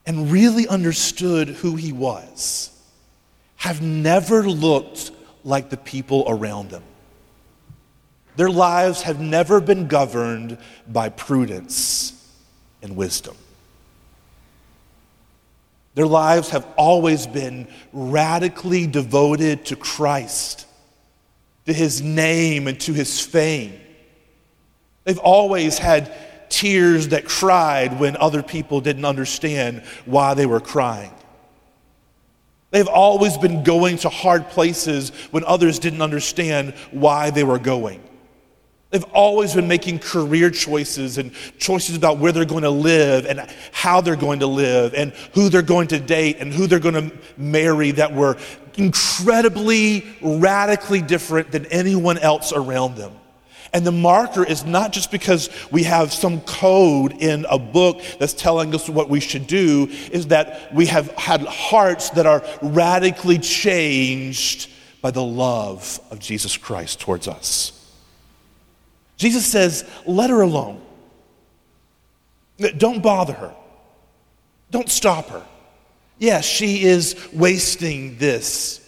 and 0.05 0.31
really 0.31 0.69
understood 0.69 1.49
who 1.49 1.75
he 1.75 1.93
was 1.93 2.71
have 3.57 3.83
never 3.83 4.43
looked 4.49 5.11
like 5.43 5.71
the 5.71 5.77
people 5.77 6.25
around 6.29 6.71
them. 6.71 6.83
Their 8.37 8.51
lives 8.51 9.03
have 9.03 9.19
never 9.21 9.61
been 9.61 9.89
governed 9.89 10.59
by 10.87 11.09
prudence 11.09 12.16
and 12.83 12.97
wisdom. 12.97 13.37
Their 15.95 16.07
lives 16.07 16.51
have 16.51 16.67
always 16.77 17.27
been 17.27 17.69
radically 17.93 18.87
devoted 18.87 19.65
to 19.67 19.77
Christ, 19.77 20.67
to 21.65 21.73
his 21.73 22.03
name, 22.03 22.69
and 22.69 22.79
to 22.81 22.93
his 22.93 23.19
fame. 23.19 23.81
They've 25.05 25.19
always 25.19 25.79
had 25.79 26.13
tears 26.51 27.09
that 27.09 27.25
cried 27.25 27.99
when 27.99 28.17
other 28.17 28.43
people 28.43 28.81
didn't 28.81 29.05
understand 29.05 29.83
why 30.05 30.35
they 30.35 30.47
were 30.47 30.61
crying. 30.61 31.13
They've 32.71 32.89
always 32.89 33.39
been 33.39 33.63
going 33.63 33.99
to 33.99 34.09
hard 34.09 34.49
places 34.51 35.11
when 35.31 35.45
others 35.45 35.79
didn't 35.79 36.03
understand 36.03 36.75
why 36.91 37.31
they 37.31 37.45
were 37.45 37.59
going. 37.59 38.03
They've 38.97 39.05
always 39.13 39.53
been 39.53 39.69
making 39.69 39.99
career 39.99 40.49
choices 40.49 41.19
and 41.19 41.31
choices 41.59 41.97
about 41.97 42.17
where 42.17 42.33
they're 42.33 42.47
going 42.47 42.63
to 42.63 42.71
live 42.71 43.27
and 43.27 43.47
how 43.71 44.01
they're 44.01 44.17
going 44.17 44.41
to 44.41 44.47
live 44.47 44.95
and 44.95 45.13
who 45.35 45.51
they're 45.51 45.61
going 45.61 45.89
to 45.89 46.01
date 46.01 46.39
and 46.41 46.51
who 46.51 46.67
they're 46.67 46.79
going 46.79 47.11
to 47.11 47.15
marry 47.37 47.91
that 47.91 48.15
were 48.15 48.39
incredibly, 48.79 50.03
radically 50.23 51.03
different 51.03 51.51
than 51.51 51.67
anyone 51.67 52.17
else 52.17 52.55
around 52.55 52.95
them. 52.95 53.13
And 53.75 53.87
the 53.87 53.93
marker 53.93 54.43
is 54.43 54.65
not 54.65 54.95
just 54.95 55.11
because 55.11 55.51
we 55.71 55.83
have 55.83 56.11
some 56.11 56.41
code 56.41 57.13
in 57.19 57.45
a 57.51 57.59
book 57.59 58.01
that's 58.19 58.33
telling 58.33 58.75
us 58.75 58.89
what 58.89 59.11
we 59.11 59.21
should 59.21 59.47
do, 59.47 59.89
is 60.11 60.29
that 60.29 60.75
we 60.75 60.87
have 60.87 61.11
had 61.17 61.43
hearts 61.43 62.09
that 62.11 62.25
are 62.25 62.43
radically 62.63 63.37
changed 63.41 64.71
by 65.03 65.11
the 65.11 65.23
love 65.23 66.01
of 66.11 66.19
Jesus 66.19 66.57
Christ 66.57 66.99
towards 66.99 67.29
us. 67.29 67.76
Jesus 69.17 69.47
says, 69.47 69.89
let 70.07 70.31
her 70.31 70.41
alone. 70.43 70.83
Don't 72.77 73.03
bother 73.03 73.33
her. 73.33 73.55
Don't 74.71 74.91
stop 74.91 75.29
her. 75.29 75.45
Yes, 76.19 76.45
she 76.45 76.85
is 76.85 77.15
wasting 77.33 78.17
this 78.19 78.81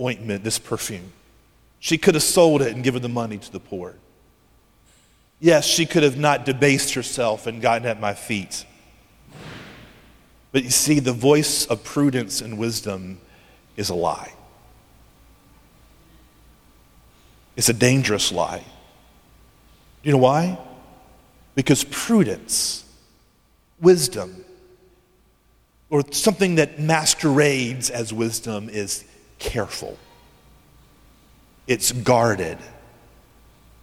ointment, 0.00 0.44
this 0.44 0.58
perfume. 0.58 1.12
She 1.80 1.98
could 1.98 2.14
have 2.14 2.22
sold 2.22 2.62
it 2.62 2.74
and 2.74 2.82
given 2.82 3.02
the 3.02 3.08
money 3.08 3.38
to 3.38 3.52
the 3.52 3.60
poor. 3.60 3.94
Yes, 5.40 5.64
she 5.64 5.86
could 5.86 6.02
have 6.02 6.16
not 6.16 6.44
debased 6.44 6.94
herself 6.94 7.46
and 7.46 7.62
gotten 7.62 7.86
at 7.86 8.00
my 8.00 8.14
feet. 8.14 8.64
But 10.50 10.64
you 10.64 10.70
see, 10.70 10.98
the 10.98 11.12
voice 11.12 11.66
of 11.66 11.84
prudence 11.84 12.40
and 12.40 12.58
wisdom 12.58 13.20
is 13.76 13.90
a 13.90 13.94
lie. 13.94 14.32
It's 17.56 17.68
a 17.68 17.74
dangerous 17.74 18.32
lie. 18.32 18.64
You 20.08 20.12
know 20.12 20.20
why? 20.20 20.56
Because 21.54 21.84
prudence, 21.84 22.82
wisdom, 23.78 24.42
or 25.90 26.02
something 26.12 26.54
that 26.54 26.80
masquerades 26.80 27.90
as 27.90 28.10
wisdom 28.10 28.70
is 28.70 29.04
careful. 29.38 29.98
It's 31.66 31.92
guarded. 31.92 32.56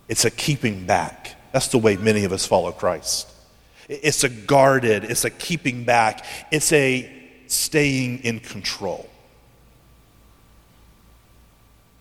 It's 0.08 0.26
a 0.26 0.32
keeping 0.32 0.88
back. 0.88 1.36
That's 1.52 1.68
the 1.68 1.78
way 1.78 1.96
many 1.96 2.24
of 2.24 2.34
us 2.34 2.44
follow 2.44 2.72
Christ. 2.72 3.30
It's 3.88 4.24
a 4.24 4.30
guarded, 4.30 5.04
it's 5.04 5.26
a 5.26 5.30
keeping 5.30 5.84
back, 5.84 6.26
it's 6.50 6.74
a 6.74 7.08
staying 7.46 8.24
in 8.24 8.40
control. 8.40 9.08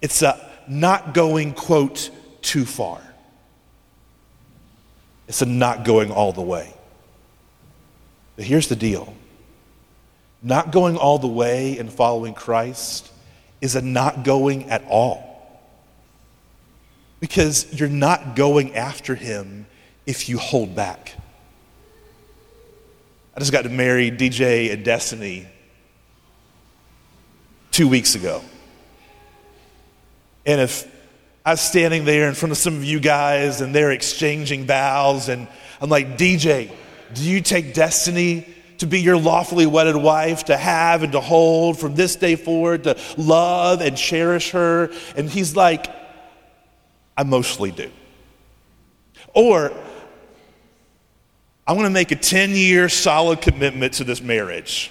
It's 0.00 0.22
a 0.22 0.50
not 0.66 1.12
going, 1.12 1.52
quote, 1.52 2.08
too 2.40 2.64
far. 2.64 3.02
It's 5.28 5.42
a 5.42 5.46
not 5.46 5.84
going 5.84 6.10
all 6.10 6.32
the 6.32 6.42
way. 6.42 6.72
But 8.36 8.44
here's 8.44 8.68
the 8.68 8.76
deal 8.76 9.14
not 10.42 10.72
going 10.72 10.98
all 10.98 11.18
the 11.18 11.26
way 11.26 11.78
and 11.78 11.90
following 11.90 12.34
Christ 12.34 13.10
is 13.62 13.76
a 13.76 13.80
not 13.80 14.24
going 14.24 14.68
at 14.68 14.84
all. 14.88 15.30
Because 17.18 17.72
you're 17.72 17.88
not 17.88 18.36
going 18.36 18.74
after 18.74 19.14
him 19.14 19.66
if 20.04 20.28
you 20.28 20.36
hold 20.36 20.76
back. 20.76 21.14
I 23.34 23.40
just 23.40 23.52
got 23.52 23.62
to 23.62 23.70
marry 23.70 24.10
DJ 24.10 24.70
and 24.70 24.84
Destiny 24.84 25.46
two 27.70 27.88
weeks 27.88 28.14
ago. 28.14 28.42
And 30.44 30.60
if 30.60 30.93
I 31.44 31.50
was 31.50 31.60
standing 31.60 32.06
there 32.06 32.26
in 32.28 32.34
front 32.34 32.52
of 32.52 32.58
some 32.58 32.74
of 32.74 32.84
you 32.84 33.00
guys 33.00 33.60
and 33.60 33.74
they're 33.74 33.90
exchanging 33.90 34.64
vows, 34.66 35.28
and 35.28 35.46
I'm 35.80 35.90
like, 35.90 36.16
DJ, 36.16 36.72
do 37.12 37.22
you 37.22 37.42
take 37.42 37.74
destiny 37.74 38.48
to 38.78 38.86
be 38.86 39.00
your 39.00 39.18
lawfully 39.18 39.66
wedded 39.66 39.96
wife, 39.96 40.44
to 40.44 40.56
have 40.56 41.02
and 41.02 41.12
to 41.12 41.20
hold 41.20 41.78
from 41.78 41.94
this 41.94 42.16
day 42.16 42.36
forward, 42.36 42.84
to 42.84 42.98
love 43.18 43.82
and 43.82 43.94
cherish 43.94 44.52
her? 44.52 44.90
And 45.16 45.28
he's 45.28 45.54
like, 45.54 45.86
I 47.14 47.24
mostly 47.24 47.70
do. 47.70 47.90
Or, 49.34 49.70
I'm 51.66 51.76
to 51.76 51.90
make 51.90 52.10
a 52.10 52.16
10 52.16 52.50
year 52.52 52.88
solid 52.88 53.42
commitment 53.42 53.94
to 53.94 54.04
this 54.04 54.22
marriage. 54.22 54.90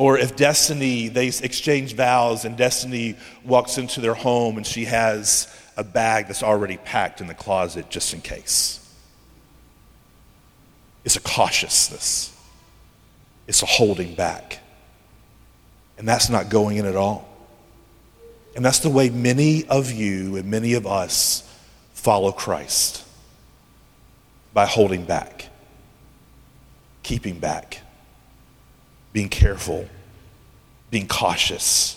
Or 0.00 0.16
if 0.16 0.34
Destiny, 0.34 1.08
they 1.08 1.26
exchange 1.26 1.94
vows 1.94 2.46
and 2.46 2.56
Destiny 2.56 3.16
walks 3.44 3.76
into 3.76 4.00
their 4.00 4.14
home 4.14 4.56
and 4.56 4.66
she 4.66 4.86
has 4.86 5.46
a 5.76 5.84
bag 5.84 6.26
that's 6.26 6.42
already 6.42 6.78
packed 6.78 7.20
in 7.20 7.26
the 7.26 7.34
closet 7.34 7.90
just 7.90 8.14
in 8.14 8.22
case. 8.22 8.78
It's 11.04 11.16
a 11.16 11.20
cautiousness, 11.20 12.34
it's 13.46 13.62
a 13.62 13.66
holding 13.66 14.14
back. 14.14 14.60
And 15.98 16.08
that's 16.08 16.30
not 16.30 16.48
going 16.48 16.78
in 16.78 16.86
at 16.86 16.96
all. 16.96 17.28
And 18.56 18.64
that's 18.64 18.78
the 18.78 18.88
way 18.88 19.10
many 19.10 19.66
of 19.66 19.92
you 19.92 20.36
and 20.36 20.50
many 20.50 20.72
of 20.72 20.86
us 20.86 21.46
follow 21.92 22.32
Christ 22.32 23.04
by 24.54 24.64
holding 24.64 25.04
back, 25.04 25.50
keeping 27.02 27.38
back, 27.38 27.82
being 29.12 29.28
careful, 29.28 29.88
being 30.90 31.08
cautious. 31.08 31.96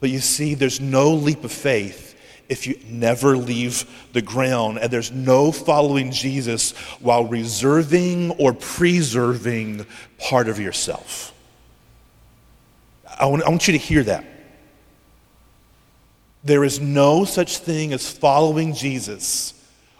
But 0.00 0.10
you 0.10 0.20
see, 0.20 0.54
there's 0.54 0.80
no 0.80 1.12
leap 1.12 1.44
of 1.44 1.52
faith 1.52 2.14
if 2.48 2.66
you 2.66 2.78
never 2.88 3.36
leave 3.36 3.84
the 4.12 4.22
ground, 4.22 4.78
and 4.78 4.90
there's 4.90 5.10
no 5.10 5.50
following 5.50 6.12
Jesus 6.12 6.72
while 7.00 7.24
reserving 7.24 8.30
or 8.32 8.52
preserving 8.52 9.86
part 10.18 10.48
of 10.48 10.60
yourself. 10.60 11.32
I 13.18 13.26
want, 13.26 13.42
I 13.42 13.48
want 13.48 13.66
you 13.66 13.72
to 13.72 13.78
hear 13.78 14.02
that. 14.04 14.24
There 16.44 16.62
is 16.62 16.80
no 16.80 17.24
such 17.24 17.58
thing 17.58 17.92
as 17.92 18.08
following 18.08 18.74
Jesus 18.74 19.54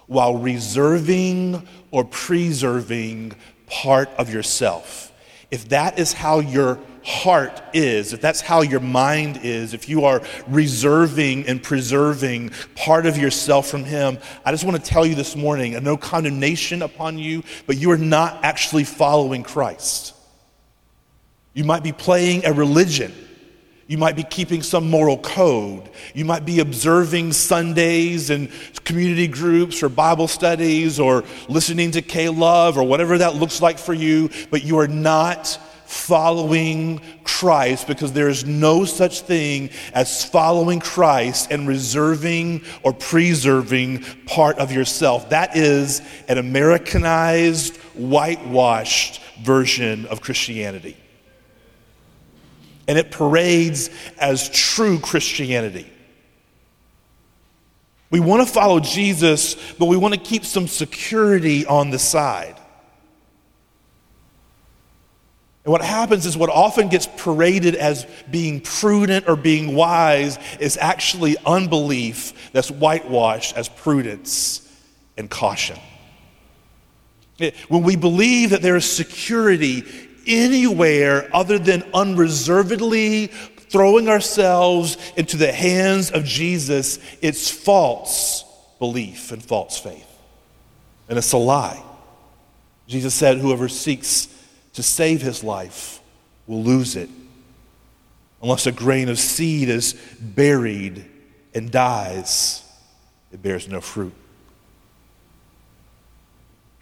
while 0.06 0.37
reserving 0.37 1.66
or 1.90 2.04
preserving 2.04 3.35
part 3.66 4.09
of 4.18 4.33
yourself. 4.33 5.06
If 5.50 5.69
that 5.69 5.99
is 5.99 6.12
how 6.12 6.41
your 6.41 6.79
heart 7.05 7.62
is, 7.73 8.12
if 8.12 8.21
that's 8.21 8.41
how 8.41 8.62
your 8.62 8.81
mind 8.81 9.41
is, 9.43 9.75
if 9.75 9.88
you 9.88 10.05
are 10.05 10.23
reserving 10.49 11.47
and 11.47 11.62
preserving 11.62 12.50
part 12.75 13.07
of 13.07 13.17
yourself 13.17 13.69
from 13.69 13.85
Him, 13.85 14.19
I 14.45 14.50
just 14.50 14.65
want 14.65 14.83
to 14.83 14.91
tell 14.91 15.07
you 15.07 15.15
this 15.15 15.37
morning, 15.37 15.81
no 15.85 15.97
condemnation 15.97 16.83
upon 16.83 17.19
you, 17.19 17.45
but 17.67 17.76
you 17.76 17.93
are 17.93 17.99
not 17.99 18.45
actually 18.45 18.85
following 18.85 19.45
Christ. 19.45 20.15
You 21.55 21.65
might 21.65 21.83
be 21.83 21.93
playing 21.93 22.45
a 22.45 22.53
religion 22.53 23.15
you 23.88 23.99
might 23.99 24.16
be 24.16 24.25
keeping 24.25 24.62
some 24.62 24.90
moral 24.90 25.19
code. 25.19 25.88
You 26.12 26.25
might 26.25 26.45
be 26.45 26.59
observing 26.59 27.33
Sundays 27.33 28.31
and 28.31 28.50
community 28.85 29.28
groups 29.28 29.83
or 29.83 29.88
Bible 29.88 30.26
studies 30.26 30.99
or 30.99 31.25
listening 31.49 31.93
to 31.93 32.02
K 32.02 32.28
Love 32.28 32.76
or 32.76 32.83
whatever 32.83 33.19
that 33.19 33.37
looks 33.37 33.62
like 33.62 33.78
for 33.78 33.95
you, 33.95 34.31
but 34.50 34.64
you 34.64 34.78
are 34.78 34.88
not 34.88 35.59
following 35.85 37.00
Christ 37.23 37.87
because 37.87 38.12
there 38.12 38.28
is 38.28 38.45
no 38.45 38.85
such 38.85 39.21
thing 39.21 39.71
as 39.95 40.25
following 40.25 40.81
Christ 40.81 41.52
and 41.52 41.69
reserving 41.69 42.64
or 42.83 42.93
preserving 42.93 44.02
part 44.26 44.59
of 44.59 44.73
yourself. 44.73 45.31
That 45.31 45.57
is 45.57 46.02
an 46.26 46.38
Americanized, 46.38 47.76
whitewashed 47.95 49.23
version 49.44 50.07
of 50.07 50.20
Christianity 50.20 50.96
and 52.88 52.99
it 52.99 53.11
parades 53.11 53.90
as 54.18 54.49
true 54.51 54.99
Christianity. 54.99 55.90
We 58.11 58.20
want 58.20 58.46
to 58.46 58.53
follow 58.53 58.81
Jesus, 58.81 59.57
but 59.79 59.87
we 59.87 59.96
want 59.96 60.14
to 60.14 60.20
keep 60.20 60.44
some 60.44 60.68
security 60.68 61.66
on 61.66 61.90
the 61.90 61.99
side. 61.99 62.57
And 65.64 65.72
what 65.72 65.83
happens 65.83 66.27
is 66.27 66.37
what 66.37 66.49
often 66.49 66.88
gets 66.88 67.09
paraded 67.16 67.75
as 67.75 68.07
being 68.31 68.61
prudent 68.61 69.29
or 69.29 69.35
being 69.35 69.75
wise 69.75 70.38
is 70.61 70.77
actually 70.77 71.37
unbelief 71.44 72.53
that's 72.53 72.70
whitewashed 72.70 73.57
as 73.57 73.68
prudence 73.68 74.62
and 75.16 75.29
caution. 75.29 75.77
When 77.68 77.83
we 77.83 77.96
believe 77.96 78.51
that 78.51 78.62
there 78.62 78.77
is 78.77 78.88
security 78.88 79.83
anywhere 80.27 81.29
other 81.35 81.59
than 81.59 81.83
unreservedly 81.95 83.29
throwing 83.29 84.09
ourselves 84.09 84.97
into 85.17 85.37
the 85.37 85.53
hands 85.53 86.11
of 86.11 86.25
Jesus, 86.25 86.99
it's 87.21 87.51
false 87.51 88.45
belief 88.79 89.33
and 89.33 89.43
false 89.43 89.79
faith. 89.79 90.07
And 91.09 91.19
it's 91.19 91.33
a 91.33 91.39
lie. 91.39 91.83
Jesus 92.87 93.15
said, 93.15 93.39
Whoever 93.39 93.69
seeks 93.69 94.29
to 94.75 94.83
save 94.83 95.23
his 95.23 95.43
life 95.43 96.01
will 96.47 96.62
lose 96.62 96.97
it. 96.97 97.11
Unless 98.43 98.67
a 98.67 98.73
grain 98.73 99.09
of 99.09 99.19
seed 99.19 99.69
is 99.69 99.95
buried 100.21 101.05
and 101.55 101.71
dies, 101.71 102.62
it 103.33 103.43
bears 103.43 103.67
no 103.69 103.81
fruit. 103.81 104.12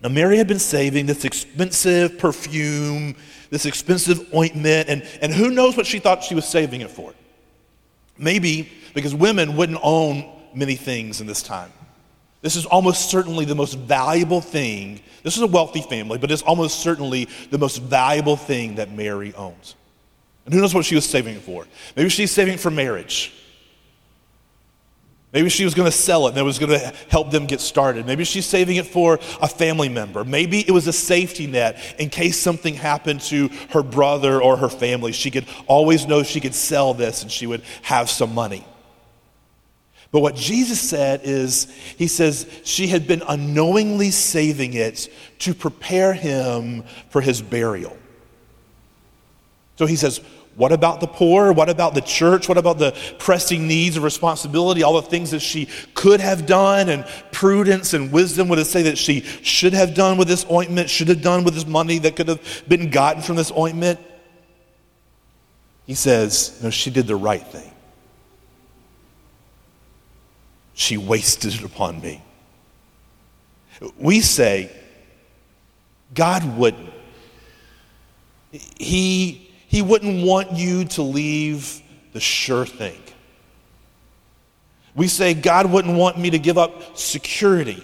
Now, 0.04 0.10
Mary 0.10 0.36
had 0.36 0.46
been 0.46 0.58
saving 0.58 1.06
this 1.06 1.24
expensive 1.24 2.18
perfume, 2.18 3.16
this 3.48 3.64
expensive 3.64 4.34
ointment, 4.34 4.90
and, 4.90 5.02
and 5.22 5.32
who 5.32 5.50
knows 5.50 5.78
what 5.78 5.86
she 5.86 5.98
thought 5.98 6.22
she 6.22 6.34
was 6.34 6.46
saving 6.46 6.82
it 6.82 6.90
for? 6.90 7.14
Maybe 8.18 8.70
because 8.92 9.14
women 9.14 9.56
wouldn't 9.56 9.80
own 9.82 10.30
many 10.52 10.76
things 10.76 11.22
in 11.22 11.26
this 11.26 11.42
time. 11.42 11.72
This 12.42 12.54
is 12.54 12.66
almost 12.66 13.08
certainly 13.08 13.46
the 13.46 13.54
most 13.54 13.78
valuable 13.78 14.42
thing. 14.42 15.00
This 15.22 15.36
is 15.36 15.42
a 15.42 15.46
wealthy 15.46 15.80
family, 15.80 16.18
but 16.18 16.30
it's 16.30 16.42
almost 16.42 16.80
certainly 16.80 17.26
the 17.50 17.56
most 17.56 17.78
valuable 17.78 18.36
thing 18.36 18.74
that 18.74 18.92
Mary 18.92 19.32
owns. 19.32 19.74
And 20.44 20.52
who 20.52 20.60
knows 20.60 20.74
what 20.74 20.84
she 20.84 20.96
was 20.96 21.08
saving 21.08 21.36
it 21.36 21.42
for? 21.42 21.66
Maybe 21.96 22.10
she's 22.10 22.30
saving 22.30 22.54
it 22.54 22.60
for 22.60 22.70
marriage. 22.70 23.32
Maybe 25.34 25.48
she 25.48 25.64
was 25.64 25.74
going 25.74 25.90
to 25.90 25.96
sell 25.96 26.28
it 26.28 26.30
and 26.30 26.38
it 26.38 26.44
was 26.44 26.60
going 26.60 26.78
to 26.78 26.94
help 27.08 27.32
them 27.32 27.46
get 27.46 27.60
started. 27.60 28.06
Maybe 28.06 28.22
she's 28.22 28.46
saving 28.46 28.76
it 28.76 28.86
for 28.86 29.18
a 29.42 29.48
family 29.48 29.88
member. 29.88 30.22
Maybe 30.24 30.60
it 30.60 30.70
was 30.70 30.86
a 30.86 30.92
safety 30.92 31.48
net 31.48 31.96
in 31.98 32.08
case 32.08 32.38
something 32.38 32.74
happened 32.74 33.20
to 33.22 33.48
her 33.70 33.82
brother 33.82 34.40
or 34.40 34.56
her 34.56 34.68
family. 34.68 35.10
She 35.10 35.32
could 35.32 35.46
always 35.66 36.06
know 36.06 36.22
she 36.22 36.40
could 36.40 36.54
sell 36.54 36.94
this 36.94 37.22
and 37.22 37.32
she 37.32 37.48
would 37.48 37.62
have 37.82 38.08
some 38.08 38.32
money. 38.32 38.64
But 40.12 40.20
what 40.20 40.36
Jesus 40.36 40.80
said 40.80 41.22
is, 41.24 41.64
He 41.98 42.06
says 42.06 42.48
she 42.62 42.86
had 42.86 43.08
been 43.08 43.24
unknowingly 43.26 44.12
saving 44.12 44.74
it 44.74 45.12
to 45.40 45.52
prepare 45.52 46.12
him 46.12 46.84
for 47.10 47.20
his 47.20 47.42
burial. 47.42 47.96
So 49.78 49.86
He 49.86 49.96
says, 49.96 50.20
what 50.56 50.70
about 50.70 51.00
the 51.00 51.06
poor? 51.08 51.52
What 51.52 51.68
about 51.68 51.94
the 51.94 52.00
church? 52.00 52.48
What 52.48 52.58
about 52.58 52.78
the 52.78 52.96
pressing 53.18 53.66
needs 53.66 53.96
and 53.96 54.04
responsibility? 54.04 54.84
All 54.84 54.94
the 54.94 55.02
things 55.02 55.32
that 55.32 55.40
she 55.40 55.68
could 55.94 56.20
have 56.20 56.46
done, 56.46 56.88
and 56.88 57.04
prudence 57.32 57.92
and 57.92 58.12
wisdom 58.12 58.48
would 58.48 58.58
have 58.58 58.68
say 58.68 58.82
that 58.82 58.96
she 58.96 59.20
should 59.20 59.72
have 59.72 59.94
done 59.94 60.16
with 60.16 60.28
this 60.28 60.46
ointment, 60.50 60.88
should 60.90 61.08
have 61.08 61.22
done 61.22 61.42
with 61.42 61.54
this 61.54 61.66
money 61.66 61.98
that 61.98 62.14
could 62.14 62.28
have 62.28 62.64
been 62.68 62.90
gotten 62.90 63.20
from 63.20 63.34
this 63.34 63.50
ointment. 63.50 63.98
He 65.86 65.94
says, 65.94 66.60
No, 66.62 66.70
she 66.70 66.90
did 66.90 67.08
the 67.08 67.16
right 67.16 67.44
thing. 67.44 67.72
She 70.74 70.96
wasted 70.96 71.54
it 71.54 71.62
upon 71.62 72.00
me. 72.00 72.22
We 73.98 74.20
say, 74.20 74.70
God 76.14 76.56
wouldn't. 76.56 76.92
He 78.78 79.43
he 79.74 79.82
wouldn't 79.82 80.24
want 80.24 80.52
you 80.52 80.84
to 80.84 81.02
leave 81.02 81.82
the 82.12 82.20
sure 82.20 82.64
thing. 82.64 83.02
We 84.94 85.08
say, 85.08 85.34
God 85.34 85.68
wouldn't 85.68 85.98
want 85.98 86.16
me 86.16 86.30
to 86.30 86.38
give 86.38 86.58
up 86.58 86.96
security. 86.96 87.82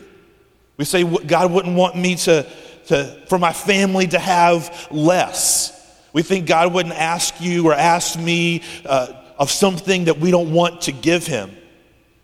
We 0.77 0.85
say, 0.85 1.03
God 1.03 1.51
wouldn't 1.51 1.77
want 1.77 1.97
me 1.97 2.15
to, 2.15 2.47
to, 2.87 3.27
for 3.27 3.41
my 3.41 3.53
family 3.53 4.07
to 4.07 4.21
have 4.21 4.87
less. 4.93 5.77
We 6.13 6.23
think 6.23 6.47
God 6.47 6.73
wouldn't 6.73 6.95
ask 6.95 7.41
you 7.41 7.67
or 7.67 7.75
ask 7.75 8.17
me 8.17 8.63
uh, 8.87 9.09
of 9.37 9.51
something 9.51 10.05
that 10.05 10.21
we 10.21 10.31
don't 10.31 10.53
want 10.53 10.83
to 10.83 10.93
give 10.93 11.27
Him. 11.27 11.51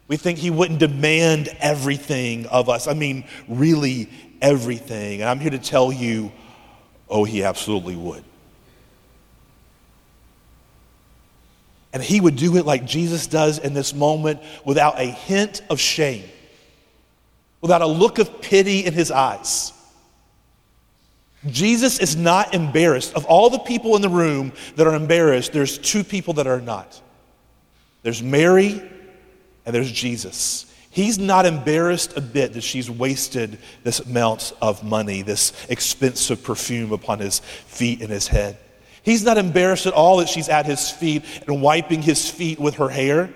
We 0.07 0.16
think 0.16 0.38
He 0.38 0.50
wouldn't 0.50 0.79
demand 0.79 1.48
everything 1.59 2.46
of 2.46 2.68
us. 2.68 2.87
I 2.87 2.94
mean, 2.94 3.24
really 3.48 4.09
everything. 4.40 5.22
And 5.22 5.29
I'm 5.29 5.40
here 5.40 5.50
to 5.50 5.59
tell 5.59 5.90
you, 5.90 6.31
oh, 7.09 7.24
He 7.24 7.42
absolutely 7.42 7.96
would. 7.96 8.22
And 11.96 12.04
he 12.04 12.20
would 12.20 12.37
do 12.37 12.59
it 12.59 12.66
like 12.66 12.85
Jesus 12.85 13.26
does 13.26 13.59
in 13.59 13.72
this 13.72 13.94
moment 13.94 14.42
without 14.66 15.00
a 15.00 15.04
hint 15.04 15.62
of 15.70 15.80
shame. 15.80 16.24
without 17.62 17.80
a 17.80 17.87
look 17.87 18.18
of 18.18 18.42
pity 18.42 18.85
in 18.85 18.92
his 18.92 19.11
eyes. 19.11 19.72
Jesus 21.46 21.98
is 21.98 22.14
not 22.14 22.52
embarrassed. 22.52 23.14
Of 23.14 23.24
all 23.24 23.48
the 23.48 23.59
people 23.61 23.96
in 23.96 24.02
the 24.02 24.11
room 24.11 24.52
that 24.76 24.87
are 24.87 24.94
embarrassed, 24.94 25.54
there's 25.54 25.78
two 25.78 26.04
people 26.04 26.35
that 26.35 26.46
are 26.46 26.61
not. 26.61 27.00
There's 28.02 28.22
Mary 28.22 28.82
and 29.64 29.74
there's 29.74 29.90
Jesus. 29.90 30.70
He's 30.90 31.18
not 31.18 31.46
embarrassed 31.46 32.14
a 32.14 32.20
bit 32.20 32.52
that 32.52 32.62
she's 32.62 32.90
wasted 32.90 33.59
this 33.85 34.00
amount 34.00 34.52
of 34.61 34.85
money, 34.85 35.22
this 35.22 35.54
expensive 35.70 36.44
perfume 36.44 36.92
upon 36.92 37.20
his 37.20 37.38
feet 37.38 38.02
and 38.02 38.11
his 38.11 38.28
head. 38.28 38.59
He's 39.06 39.22
not 39.22 39.38
embarrassed 39.38 39.86
at 39.86 39.94
all 39.94 40.16
that 40.16 40.28
she's 40.28 40.48
at 40.48 40.66
his 40.66 40.90
feet 40.90 41.22
and 41.46 41.62
wiping 41.62 42.02
his 42.02 42.28
feet 42.28 42.58
with 42.58 42.74
her 42.74 42.88
hair. 42.88 43.32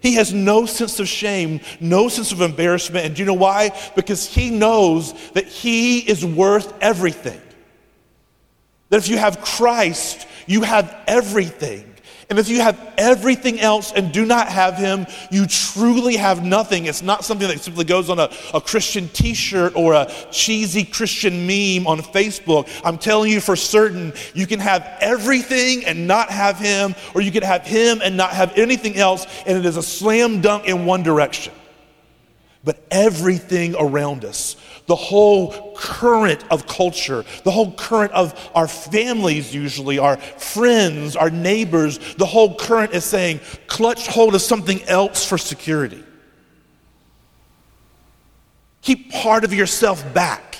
He 0.00 0.14
has 0.14 0.32
no 0.32 0.64
sense 0.64 0.98
of 0.98 1.08
shame, 1.08 1.60
no 1.78 2.08
sense 2.08 2.32
of 2.32 2.40
embarrassment. 2.40 3.04
And 3.04 3.14
do 3.14 3.20
you 3.20 3.26
know 3.26 3.34
why? 3.34 3.78
Because 3.94 4.26
he 4.26 4.48
knows 4.48 5.12
that 5.32 5.44
he 5.46 5.98
is 5.98 6.24
worth 6.24 6.72
everything. 6.80 7.38
That 8.88 8.96
if 8.96 9.08
you 9.08 9.18
have 9.18 9.42
Christ, 9.42 10.26
you 10.46 10.62
have 10.62 10.96
everything. 11.06 11.89
And 12.30 12.38
if 12.38 12.48
you 12.48 12.60
have 12.60 12.94
everything 12.96 13.58
else 13.58 13.90
and 13.90 14.12
do 14.12 14.24
not 14.24 14.46
have 14.46 14.76
Him, 14.76 15.08
you 15.32 15.46
truly 15.46 16.16
have 16.16 16.44
nothing. 16.44 16.86
It's 16.86 17.02
not 17.02 17.24
something 17.24 17.48
that 17.48 17.58
simply 17.58 17.84
goes 17.84 18.08
on 18.08 18.20
a, 18.20 18.30
a 18.54 18.60
Christian 18.60 19.08
t 19.08 19.34
shirt 19.34 19.74
or 19.74 19.94
a 19.94 20.08
cheesy 20.30 20.84
Christian 20.84 21.44
meme 21.44 21.88
on 21.88 21.98
Facebook. 21.98 22.70
I'm 22.84 22.98
telling 22.98 23.32
you 23.32 23.40
for 23.40 23.56
certain, 23.56 24.12
you 24.32 24.46
can 24.46 24.60
have 24.60 24.88
everything 25.00 25.84
and 25.84 26.06
not 26.06 26.30
have 26.30 26.56
Him, 26.56 26.94
or 27.16 27.20
you 27.20 27.32
can 27.32 27.42
have 27.42 27.66
Him 27.66 28.00
and 28.00 28.16
not 28.16 28.30
have 28.30 28.56
anything 28.56 28.96
else, 28.96 29.26
and 29.44 29.58
it 29.58 29.66
is 29.66 29.76
a 29.76 29.82
slam 29.82 30.40
dunk 30.40 30.66
in 30.66 30.86
one 30.86 31.02
direction. 31.02 31.52
But 32.62 32.80
everything 32.92 33.74
around 33.76 34.24
us, 34.24 34.54
the 34.90 34.96
whole 34.96 35.72
current 35.76 36.44
of 36.50 36.66
culture, 36.66 37.24
the 37.44 37.50
whole 37.52 37.70
current 37.70 38.10
of 38.10 38.34
our 38.56 38.66
families, 38.66 39.54
usually, 39.54 40.00
our 40.00 40.16
friends, 40.16 41.14
our 41.14 41.30
neighbors, 41.30 42.00
the 42.16 42.26
whole 42.26 42.56
current 42.56 42.92
is 42.92 43.04
saying, 43.04 43.38
clutch 43.68 44.08
hold 44.08 44.34
of 44.34 44.42
something 44.42 44.82
else 44.88 45.24
for 45.24 45.38
security. 45.38 46.02
Keep 48.82 49.12
part 49.12 49.44
of 49.44 49.54
yourself 49.54 50.12
back. 50.12 50.56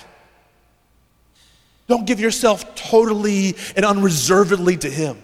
Don't 1.88 2.06
give 2.06 2.20
yourself 2.20 2.76
totally 2.76 3.56
and 3.74 3.84
unreservedly 3.84 4.76
to 4.76 4.88
Him. 4.88 5.20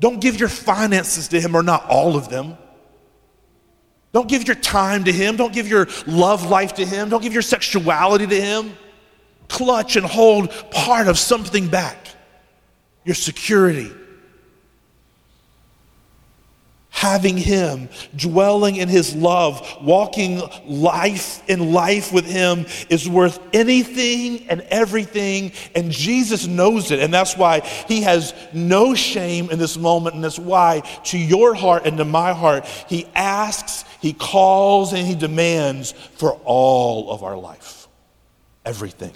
Don't 0.00 0.20
give 0.20 0.40
your 0.40 0.48
finances 0.48 1.28
to 1.28 1.40
Him 1.40 1.54
or 1.54 1.62
not 1.62 1.88
all 1.88 2.16
of 2.16 2.28
them. 2.28 2.58
Don't 4.12 4.28
give 4.28 4.46
your 4.46 4.56
time 4.56 5.04
to 5.04 5.12
Him. 5.12 5.36
Don't 5.36 5.52
give 5.52 5.68
your 5.68 5.86
love 6.06 6.48
life 6.48 6.74
to 6.74 6.84
Him. 6.84 7.08
Don't 7.08 7.22
give 7.22 7.32
your 7.32 7.42
sexuality 7.42 8.26
to 8.26 8.40
Him. 8.40 8.76
Clutch 9.48 9.96
and 9.96 10.06
hold 10.06 10.50
part 10.70 11.08
of 11.08 11.18
something 11.18 11.68
back 11.68 12.08
your 13.04 13.14
security. 13.14 13.90
Having 16.90 17.38
Him, 17.38 17.88
dwelling 18.14 18.76
in 18.76 18.88
His 18.88 19.14
love, 19.14 19.78
walking 19.80 20.42
life 20.66 21.42
in 21.48 21.72
life 21.72 22.12
with 22.12 22.26
Him 22.26 22.66
is 22.90 23.08
worth 23.08 23.40
anything 23.54 24.48
and 24.50 24.60
everything, 24.62 25.52
and 25.74 25.90
Jesus 25.90 26.46
knows 26.46 26.90
it. 26.90 26.98
And 26.98 27.14
that's 27.14 27.36
why 27.36 27.60
He 27.60 28.02
has 28.02 28.34
no 28.52 28.94
shame 28.94 29.50
in 29.50 29.58
this 29.58 29.78
moment, 29.78 30.16
and 30.16 30.22
that's 30.22 30.38
why 30.38 30.80
to 31.04 31.18
your 31.18 31.54
heart 31.54 31.86
and 31.86 31.96
to 31.98 32.04
my 32.04 32.34
heart, 32.34 32.66
He 32.66 33.06
asks 33.14 33.84
he 34.00 34.14
calls 34.14 34.92
and 34.92 35.06
He 35.06 35.14
demands 35.14 35.92
for 35.92 36.32
all 36.44 37.10
of 37.10 37.22
our 37.22 37.36
life, 37.36 37.86
everything. 38.64 39.12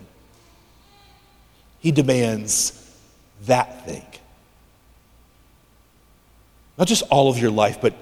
He 1.81 1.91
demands 1.91 2.81
that 3.47 3.87
thing. 3.87 4.05
Not 6.77 6.89
just 6.89 7.05
all 7.11 7.31
of 7.31 7.39
your 7.39 7.51
life, 7.51 7.79
but 7.81 7.95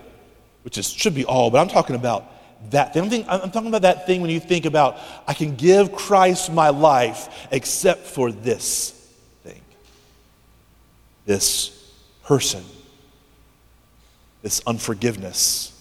which 0.63 0.79
is, 0.79 0.91
should 0.91 1.15
be 1.15 1.25
all, 1.25 1.51
but 1.51 1.59
I'm 1.59 1.69
talking 1.69 1.97
about 1.97 2.27
that 2.71 2.93
thing. 2.93 3.03
I'm, 3.03 3.11
thinking, 3.11 3.31
I'm 3.31 3.51
talking 3.51 3.69
about 3.69 3.83
that 3.83 4.07
thing 4.07 4.21
when 4.21 4.31
you 4.31 4.41
think 4.41 4.65
about, 4.65 4.99
I 5.27 5.35
can 5.35 5.57
give 5.57 5.93
Christ 5.93 6.53
my 6.53 6.71
life 6.71 7.47
except 7.51 8.07
for 8.07 8.31
this 8.33 8.91
thing, 9.43 9.61
this 11.27 11.93
person, 12.25 12.65
this 14.43 14.63
unforgiveness 14.67 15.72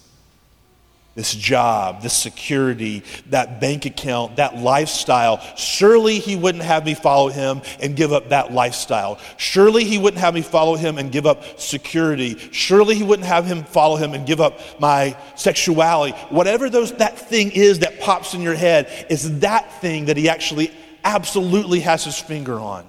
this 1.13 1.35
job, 1.35 2.01
this 2.01 2.13
security, 2.13 3.03
that 3.29 3.59
bank 3.59 3.85
account, 3.85 4.37
that 4.37 4.55
lifestyle. 4.57 5.41
Surely 5.57 6.19
he 6.19 6.37
wouldn't 6.37 6.63
have 6.63 6.85
me 6.85 6.93
follow 6.93 7.27
him 7.27 7.61
and 7.81 7.97
give 7.97 8.13
up 8.13 8.29
that 8.29 8.53
lifestyle. 8.53 9.19
Surely 9.35 9.83
he 9.83 9.97
wouldn't 9.97 10.21
have 10.21 10.33
me 10.33 10.41
follow 10.41 10.75
him 10.75 10.97
and 10.97 11.11
give 11.11 11.25
up 11.25 11.59
security. 11.59 12.37
Surely 12.51 12.95
he 12.95 13.03
wouldn't 13.03 13.27
have 13.27 13.45
him 13.45 13.65
follow 13.65 13.97
him 13.97 14.13
and 14.13 14.25
give 14.25 14.39
up 14.39 14.59
my 14.79 15.17
sexuality. 15.35 16.13
Whatever 16.29 16.69
those 16.69 16.93
that 16.93 17.19
thing 17.19 17.51
is 17.51 17.79
that 17.79 17.99
pops 17.99 18.33
in 18.33 18.41
your 18.41 18.55
head 18.55 19.05
is 19.09 19.39
that 19.41 19.81
thing 19.81 20.05
that 20.05 20.15
he 20.15 20.29
actually 20.29 20.71
absolutely 21.03 21.81
has 21.81 22.05
his 22.05 22.17
finger 22.17 22.57
on. 22.57 22.87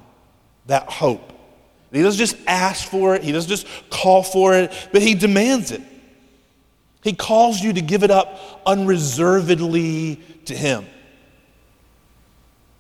That 0.67 0.89
hope. 0.89 1.33
He 1.91 2.03
doesn't 2.03 2.19
just 2.19 2.37
ask 2.47 2.89
for 2.89 3.17
it, 3.17 3.23
he 3.23 3.33
doesn't 3.33 3.51
just 3.51 3.67
call 3.91 4.23
for 4.23 4.55
it, 4.55 4.73
but 4.93 5.03
he 5.03 5.15
demands 5.15 5.73
it. 5.73 5.83
He 7.03 7.13
calls 7.13 7.61
you 7.61 7.73
to 7.73 7.81
give 7.81 8.05
it 8.05 8.11
up 8.11 8.63
unreservedly 8.65 10.21
to 10.47 10.57
Him. 10.57 10.87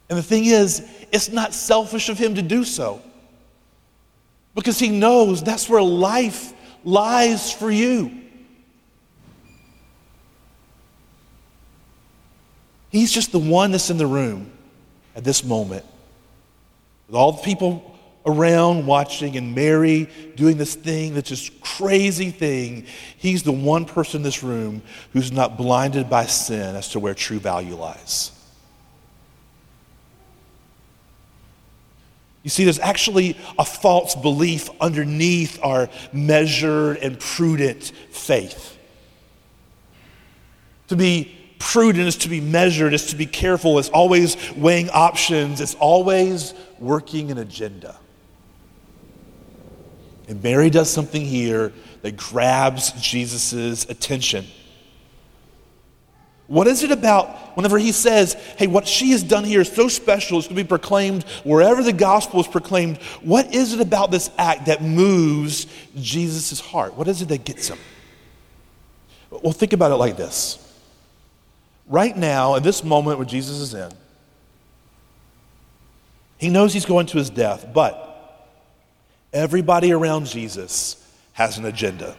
And 0.09 0.19
the 0.19 0.23
thing 0.23 0.45
is, 0.45 0.87
it's 1.11 1.31
not 1.31 1.53
selfish 1.53 2.09
of 2.09 2.19
Him 2.19 2.37
to 2.37 2.43
do 2.43 2.65
so 2.65 3.03
because 4.55 4.79
He 4.79 4.89
knows 4.89 5.43
that's 5.43 5.69
where 5.69 5.83
life 5.83 6.53
lies 6.85 7.53
for 7.53 7.71
you. 7.71 8.21
He's 12.91 13.11
just 13.11 13.33
the 13.33 13.39
one 13.39 13.73
that's 13.73 13.89
in 13.89 13.97
the 13.97 14.07
room 14.07 14.53
at 15.17 15.25
this 15.25 15.43
moment. 15.43 15.85
With 17.07 17.17
all 17.17 17.33
the 17.33 17.43
people 17.43 17.92
around 18.25 18.87
watching 18.87 19.37
and 19.37 19.55
Mary 19.55 20.09
doing 20.37 20.57
this 20.57 20.75
thing 20.75 21.15
that's 21.15 21.29
just 21.29 21.61
crazy 21.61 22.31
thing, 22.31 22.87
he's 23.17 23.43
the 23.43 23.53
one 23.53 23.85
person 23.85 24.19
in 24.19 24.23
this 24.23 24.43
room 24.43 24.83
who's 25.13 25.33
not 25.33 25.57
blinded 25.57 26.09
by 26.09 26.27
sin 26.27 26.77
as 26.77 26.89
to 26.91 27.01
where 27.01 27.15
true 27.15 27.39
value 27.39 27.75
lies. 27.75 28.31
You 32.43 32.51
see, 32.51 32.65
there's 32.65 32.81
actually 32.81 33.37
a 33.59 33.65
false 33.65 34.15
belief 34.15 34.69
underneath 34.81 35.61
our 35.63 35.89
measured 36.13 36.97
and 36.99 37.19
prudent 37.19 37.93
faith. 38.11 38.77
To 40.89 40.97
be 40.97 41.39
prudent 41.61 42.09
is 42.09 42.17
to 42.19 42.29
be 42.29 42.41
measured, 42.41 42.95
is 42.95 43.07
to 43.07 43.17
be 43.17 43.27
careful, 43.27 43.79
is 43.79 43.89
always 43.89 44.37
weighing 44.57 44.91
options, 44.91 45.61
it's 45.61 45.77
always 45.77 46.55
working 46.81 47.31
an 47.31 47.39
agenda. 47.39 47.97
And 50.33 50.42
Mary 50.42 50.71
does 50.71 50.88
something 50.88 51.21
here 51.21 51.75
that 52.01 52.16
grabs 52.16 52.92
Jesus' 52.92 53.85
attention. 53.85 54.47
What 56.47 56.66
is 56.66 56.83
it 56.83 56.90
about 56.90 57.55
whenever 57.55 57.77
he 57.77 57.92
says, 57.92 58.33
hey, 58.57 58.66
what 58.66 58.88
she 58.88 59.11
has 59.11 59.23
done 59.23 59.45
here 59.45 59.61
is 59.61 59.71
so 59.71 59.88
special, 59.88 60.38
it's 60.38 60.47
going 60.47 60.57
to 60.57 60.64
be 60.64 60.66
proclaimed 60.66 61.25
wherever 61.45 61.83
the 61.83 61.92
gospel 61.92 62.40
is 62.40 62.47
proclaimed? 62.47 62.97
What 63.21 63.55
is 63.55 63.75
it 63.75 63.81
about 63.83 64.11
this 64.11 64.31
act 64.38 64.64
that 64.66 64.83
moves 64.83 65.66
Jesus' 65.97 66.61
heart? 66.61 66.97
What 66.97 67.09
is 67.09 67.21
it 67.21 67.29
that 67.29 67.45
gets 67.45 67.68
him? 67.68 67.79
Well, 69.31 69.53
think 69.53 69.75
about 69.75 69.90
it 69.90 69.97
like 69.97 70.16
this. 70.16 70.59
Right 71.87 72.16
now, 72.16 72.55
in 72.55 72.62
this 72.62 72.83
moment 72.83 73.18
where 73.18 73.27
Jesus 73.27 73.59
is 73.59 73.75
in, 73.75 73.92
he 76.38 76.49
knows 76.49 76.73
he's 76.73 76.87
going 76.87 77.05
to 77.09 77.18
his 77.18 77.29
death, 77.29 77.66
but 77.75 78.09
Everybody 79.33 79.92
around 79.92 80.27
Jesus 80.27 80.97
has 81.33 81.59
an 81.59 81.64
agenda. 81.64 82.16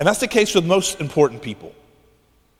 And 0.00 0.08
that's 0.08 0.20
the 0.20 0.28
case 0.28 0.54
with 0.54 0.64
most 0.64 1.00
important 1.00 1.42
people. 1.42 1.72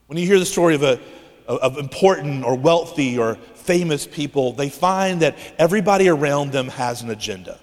When 0.06 0.16
you 0.16 0.26
hear 0.26 0.38
the 0.38 0.46
story 0.46 0.76
of, 0.76 0.82
a, 0.82 1.00
of 1.48 1.78
important 1.78 2.44
or 2.44 2.54
wealthy 2.54 3.18
or 3.18 3.34
famous 3.54 4.06
people, 4.06 4.52
they 4.52 4.68
find 4.68 5.22
that 5.22 5.36
everybody 5.58 6.08
around 6.08 6.52
them 6.52 6.68
has 6.68 7.02
an 7.02 7.10
agenda. 7.10 7.58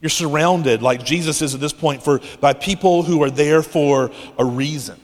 You're 0.00 0.10
surrounded, 0.10 0.82
like 0.82 1.04
Jesus 1.04 1.40
is 1.40 1.54
at 1.54 1.60
this 1.60 1.72
point, 1.72 2.02
for, 2.02 2.20
by 2.40 2.52
people 2.52 3.04
who 3.04 3.22
are 3.22 3.30
there 3.30 3.62
for 3.62 4.10
a 4.36 4.44
reason. 4.44 5.00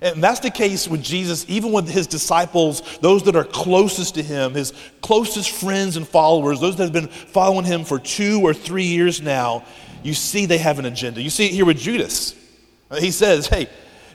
And 0.00 0.22
that's 0.22 0.40
the 0.40 0.50
case 0.50 0.86
with 0.86 1.02
Jesus, 1.02 1.44
even 1.48 1.72
with 1.72 1.88
his 1.88 2.06
disciples, 2.06 2.82
those 2.98 3.24
that 3.24 3.34
are 3.34 3.44
closest 3.44 4.14
to 4.14 4.22
him, 4.22 4.54
his 4.54 4.72
closest 5.00 5.50
friends 5.50 5.96
and 5.96 6.06
followers, 6.06 6.60
those 6.60 6.76
that 6.76 6.84
have 6.84 6.92
been 6.92 7.08
following 7.08 7.64
him 7.64 7.84
for 7.84 7.98
two 7.98 8.40
or 8.42 8.54
three 8.54 8.84
years 8.84 9.20
now. 9.20 9.64
You 10.04 10.14
see, 10.14 10.46
they 10.46 10.58
have 10.58 10.78
an 10.78 10.84
agenda. 10.84 11.20
You 11.20 11.30
see 11.30 11.46
it 11.46 11.52
here 11.52 11.64
with 11.64 11.78
Judas. 11.78 12.34
He 12.98 13.10
says, 13.10 13.48
Hey, 13.48 13.68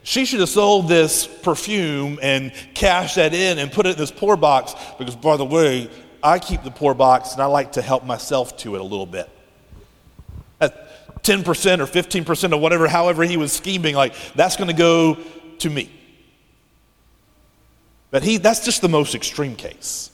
She 0.04 0.26
should 0.26 0.40
have 0.40 0.50
sold 0.50 0.88
this 0.88 1.28
perfume 1.28 2.20
and 2.22 2.54
cashed 2.74 3.16
that 3.16 3.34
in 3.34 3.58
and 3.60 3.72
put 3.72 3.86
it 3.86 3.92
in 3.92 3.98
this 3.98 4.12
poor 4.12 4.38
box 4.38 4.76
because, 4.98 5.16
by 5.16 5.38
the 5.38 5.46
way, 5.46 5.90
I 6.22 6.40
keep 6.40 6.64
the 6.64 6.72
poor 6.72 6.94
box 6.94 7.34
and 7.34 7.42
I 7.42 7.46
like 7.46 7.74
to 7.74 7.82
help 7.82 8.06
myself 8.06 8.56
to 8.58 8.76
it 8.76 8.82
a 8.82 8.84
little 8.84 9.06
bit. 9.06 9.30
At 10.62 11.24
10% 11.24 11.46
or 11.80 11.86
15% 11.86 12.54
or 12.54 12.58
whatever, 12.58 12.88
however 12.88 13.24
he 13.24 13.38
was 13.38 13.52
scheming, 13.52 13.96
like 13.96 14.14
that's 14.36 14.58
going 14.58 14.70
to 14.70 14.76
go 14.76 15.18
to 15.60 15.70
me. 15.70 15.92
But 18.12 18.24
he, 18.24 18.38
that's 18.38 18.64
just 18.64 18.82
the 18.82 18.90
most 18.90 19.16
extreme 19.16 19.56
case. 19.56 20.12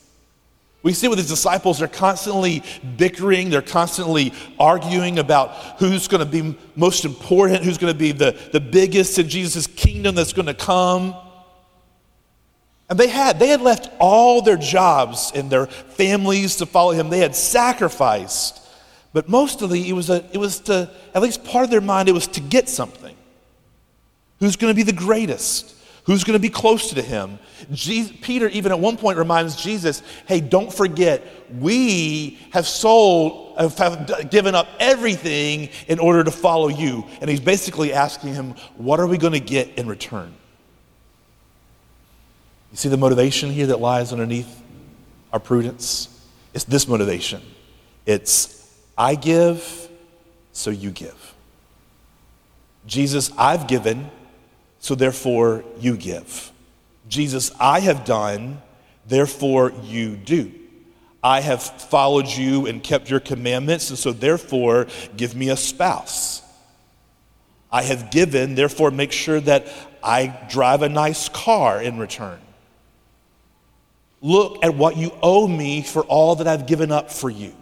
We 0.81 0.93
see 0.93 1.09
with 1.09 1.17
his 1.17 1.27
disciples, 1.27 1.79
they're 1.79 1.89
constantly 1.89 2.63
bickering, 2.95 3.49
they're 3.49 3.61
constantly 3.61 4.31
arguing 4.57 5.19
about 5.19 5.53
who's 5.79 6.07
going 6.07 6.25
to 6.25 6.25
be 6.25 6.57
most 6.77 7.03
important, 7.03 7.65
who's 7.65 7.77
going 7.77 7.91
to 7.91 7.99
be 7.99 8.13
the, 8.13 8.39
the 8.53 8.61
biggest 8.61 9.19
in 9.19 9.27
Jesus' 9.27 9.67
kingdom 9.67 10.15
that's 10.15 10.31
going 10.31 10.45
to 10.45 10.53
come. 10.53 11.13
And 12.89 12.97
they 12.97 13.09
had, 13.09 13.37
they 13.39 13.49
had 13.49 13.61
left 13.61 13.89
all 13.99 14.41
their 14.41 14.55
jobs 14.55 15.33
and 15.35 15.49
their 15.49 15.67
families 15.67 16.55
to 16.57 16.65
follow 16.65 16.91
him. 16.91 17.09
They 17.09 17.19
had 17.19 17.35
sacrificed. 17.35 18.61
But 19.11 19.27
mostly 19.27 19.89
it 19.89 19.93
was, 19.93 20.09
a, 20.09 20.23
it 20.31 20.37
was 20.37 20.61
to, 20.61 20.89
at 21.13 21.21
least 21.21 21.43
part 21.43 21.65
of 21.65 21.71
their 21.71 21.81
mind, 21.81 22.07
it 22.07 22.13
was 22.13 22.27
to 22.27 22.41
get 22.41 22.69
something. 22.69 23.15
Who's 24.39 24.55
going 24.55 24.73
to 24.73 24.75
be 24.75 24.83
the 24.83 24.97
greatest? 24.97 25.75
Who's 26.05 26.23
going 26.23 26.37
to 26.37 26.41
be 26.41 26.49
close 26.49 26.91
to 26.91 27.01
him? 27.01 27.37
Jesus, 27.71 28.15
Peter, 28.21 28.47
even 28.49 28.71
at 28.71 28.79
one 28.79 28.97
point, 28.97 29.17
reminds 29.17 29.55
Jesus, 29.55 30.01
hey, 30.27 30.39
don't 30.39 30.73
forget, 30.73 31.23
we 31.59 32.39
have 32.51 32.65
sold, 32.65 33.57
have 33.59 34.31
given 34.31 34.55
up 34.55 34.67
everything 34.79 35.69
in 35.87 35.99
order 35.99 36.23
to 36.23 36.31
follow 36.31 36.67
you. 36.67 37.05
And 37.21 37.29
he's 37.29 37.39
basically 37.39 37.93
asking 37.93 38.33
him, 38.33 38.55
what 38.77 38.99
are 38.99 39.07
we 39.07 39.17
going 39.17 39.33
to 39.33 39.39
get 39.39 39.77
in 39.77 39.87
return? 39.87 40.33
You 42.71 42.77
see 42.77 42.89
the 42.89 42.97
motivation 42.97 43.51
here 43.51 43.67
that 43.67 43.79
lies 43.79 44.11
underneath 44.11 44.63
our 45.33 45.39
prudence? 45.39 46.07
It's 46.53 46.63
this 46.63 46.87
motivation 46.87 47.41
it's, 48.05 48.67
I 48.97 49.13
give, 49.13 49.87
so 50.51 50.71
you 50.71 50.89
give. 50.89 51.35
Jesus, 52.87 53.31
I've 53.37 53.67
given 53.67 54.09
so 54.79 54.95
therefore 54.95 55.63
you 55.79 55.97
give. 55.97 56.51
Jesus, 57.07 57.51
I 57.59 57.79
have 57.81 58.05
done, 58.05 58.61
therefore 59.07 59.73
you 59.83 60.15
do. 60.15 60.51
I 61.23 61.41
have 61.41 61.61
followed 61.61 62.27
you 62.27 62.65
and 62.65 62.81
kept 62.81 63.09
your 63.09 63.19
commandments, 63.19 63.89
and 63.89 63.99
so 63.99 64.13
therefore 64.13 64.87
give 65.17 65.35
me 65.35 65.49
a 65.49 65.57
spouse. 65.57 66.41
I 67.71 67.83
have 67.83 68.09
given, 68.09 68.55
therefore 68.55 68.89
make 68.91 69.11
sure 69.11 69.39
that 69.41 69.67
I 70.01 70.47
drive 70.49 70.81
a 70.81 70.89
nice 70.89 71.29
car 71.29 71.81
in 71.81 71.99
return. 71.99 72.39
Look 74.21 74.63
at 74.63 74.75
what 74.75 74.97
you 74.97 75.11
owe 75.21 75.47
me 75.47 75.81
for 75.81 76.03
all 76.03 76.35
that 76.37 76.47
I've 76.47 76.67
given 76.67 76.91
up 76.91 77.11
for 77.11 77.29
you. 77.29 77.53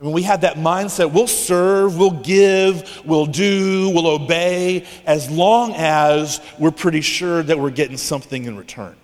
When 0.00 0.12
we 0.12 0.22
have 0.22 0.40
that 0.40 0.56
mindset, 0.56 1.12
we'll 1.12 1.26
serve, 1.26 1.98
we'll 1.98 2.10
give, 2.10 3.02
we'll 3.04 3.26
do, 3.26 3.90
we'll 3.90 4.06
obey, 4.06 4.86
as 5.04 5.30
long 5.30 5.74
as 5.74 6.40
we're 6.58 6.70
pretty 6.70 7.02
sure 7.02 7.42
that 7.42 7.58
we're 7.58 7.68
getting 7.68 7.98
something 7.98 8.46
in 8.46 8.56
return. 8.56 8.96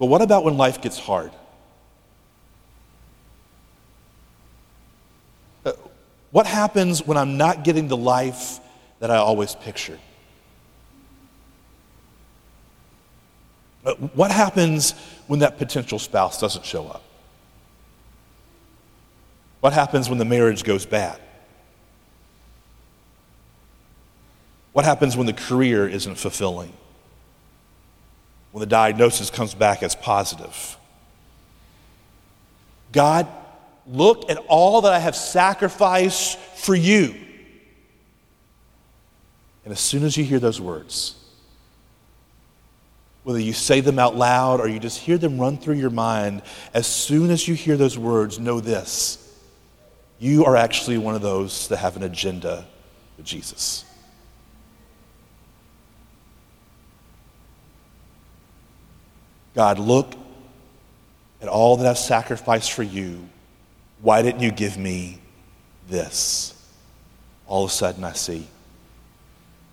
But 0.00 0.06
what 0.06 0.22
about 0.22 0.42
when 0.42 0.56
life 0.56 0.82
gets 0.82 0.98
hard? 0.98 1.30
Uh, 5.64 5.74
what 6.32 6.46
happens 6.46 7.06
when 7.06 7.16
I'm 7.16 7.36
not 7.36 7.62
getting 7.62 7.86
the 7.86 7.96
life 7.96 8.58
that 8.98 9.12
I 9.12 9.18
always 9.18 9.54
pictured? 9.54 10.00
Uh, 13.86 13.94
what 14.14 14.32
happens 14.32 14.96
when 15.28 15.38
that 15.38 15.58
potential 15.58 16.00
spouse 16.00 16.40
doesn't 16.40 16.64
show 16.64 16.88
up? 16.88 17.04
What 19.64 19.72
happens 19.72 20.10
when 20.10 20.18
the 20.18 20.26
marriage 20.26 20.62
goes 20.62 20.84
bad? 20.84 21.18
What 24.74 24.84
happens 24.84 25.16
when 25.16 25.26
the 25.26 25.32
career 25.32 25.88
isn't 25.88 26.16
fulfilling? 26.16 26.70
When 28.52 28.60
the 28.60 28.66
diagnosis 28.66 29.30
comes 29.30 29.54
back 29.54 29.82
as 29.82 29.94
positive? 29.94 30.76
God, 32.92 33.26
look 33.86 34.30
at 34.30 34.36
all 34.48 34.82
that 34.82 34.92
I 34.92 34.98
have 34.98 35.16
sacrificed 35.16 36.38
for 36.38 36.74
you. 36.74 37.14
And 39.64 39.72
as 39.72 39.80
soon 39.80 40.04
as 40.04 40.14
you 40.18 40.24
hear 40.24 40.40
those 40.40 40.60
words, 40.60 41.14
whether 43.22 43.40
you 43.40 43.54
say 43.54 43.80
them 43.80 43.98
out 43.98 44.14
loud 44.14 44.60
or 44.60 44.68
you 44.68 44.78
just 44.78 44.98
hear 44.98 45.16
them 45.16 45.38
run 45.38 45.56
through 45.56 45.76
your 45.76 45.88
mind, 45.88 46.42
as 46.74 46.86
soon 46.86 47.30
as 47.30 47.48
you 47.48 47.54
hear 47.54 47.78
those 47.78 47.96
words, 47.96 48.38
know 48.38 48.60
this 48.60 49.23
you 50.18 50.44
are 50.44 50.56
actually 50.56 50.98
one 50.98 51.14
of 51.14 51.22
those 51.22 51.68
that 51.68 51.78
have 51.78 51.96
an 51.96 52.02
agenda 52.02 52.66
with 53.16 53.26
Jesus. 53.26 53.84
God, 59.54 59.78
look 59.78 60.14
at 61.40 61.48
all 61.48 61.76
that 61.76 61.86
I've 61.86 61.98
sacrificed 61.98 62.72
for 62.72 62.82
you. 62.82 63.28
Why 64.00 64.22
didn't 64.22 64.40
you 64.40 64.50
give 64.50 64.76
me 64.76 65.20
this? 65.88 66.50
All 67.46 67.64
of 67.64 67.70
a 67.70 67.72
sudden, 67.72 68.02
I 68.02 68.12
see 68.12 68.48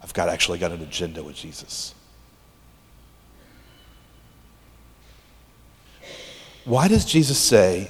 I've 0.04 0.13
got 0.13 0.30
actually 0.30 0.60
got 0.60 0.71
an 0.71 0.82
agenda 0.82 1.23
with 1.23 1.36
Jesus. 1.36 1.93
Why 6.65 6.88
does 6.88 7.06
Jesus 7.06 7.38
say, 7.39 7.89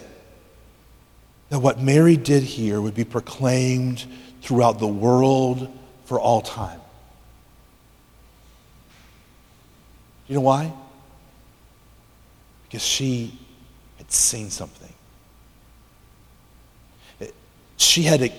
that 1.52 1.60
what 1.60 1.82
Mary 1.82 2.16
did 2.16 2.44
here 2.44 2.80
would 2.80 2.96
be 2.96 3.04
proclaimed 3.04 4.06
throughout 4.42 4.80
the 4.80 4.88
world 4.88 5.70
for 6.06 6.18
all 6.18 6.42
time. 6.42 6.80
You 10.30 10.36
know 10.36 10.42
why? 10.42 10.72
Because 12.64 12.82
she 12.82 13.38
had 13.98 14.10
seen 14.14 14.50
something. 14.50 14.94
She 17.76 18.04
had 18.04 18.32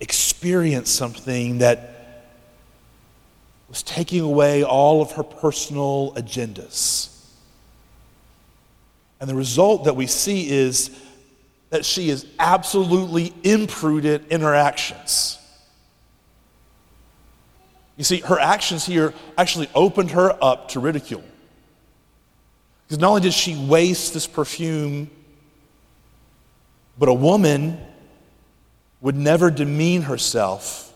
experienced 0.00 0.96
something 0.96 1.58
that 1.58 2.26
was 3.68 3.84
taking 3.84 4.20
away 4.20 4.64
all 4.64 5.00
of 5.00 5.12
her 5.12 5.22
personal 5.22 6.12
agendas. 6.14 7.24
And 9.20 9.30
the 9.30 9.36
result 9.36 9.84
that 9.84 9.94
we 9.94 10.08
see 10.08 10.50
is 10.50 10.90
that 11.72 11.86
she 11.86 12.10
is 12.10 12.26
absolutely 12.38 13.32
imprudent 13.42 14.28
in 14.28 14.42
her 14.42 14.54
actions. 14.54 15.38
You 17.96 18.04
see, 18.04 18.18
her 18.20 18.38
actions 18.38 18.84
here 18.84 19.14
actually 19.38 19.70
opened 19.74 20.10
her 20.10 20.36
up 20.44 20.68
to 20.68 20.80
ridicule. 20.80 21.24
Because 22.84 22.98
not 22.98 23.08
only 23.08 23.22
did 23.22 23.32
she 23.32 23.56
waste 23.56 24.12
this 24.12 24.26
perfume, 24.26 25.10
but 26.98 27.08
a 27.08 27.14
woman 27.14 27.80
would 29.00 29.16
never 29.16 29.50
demean 29.50 30.02
herself 30.02 30.92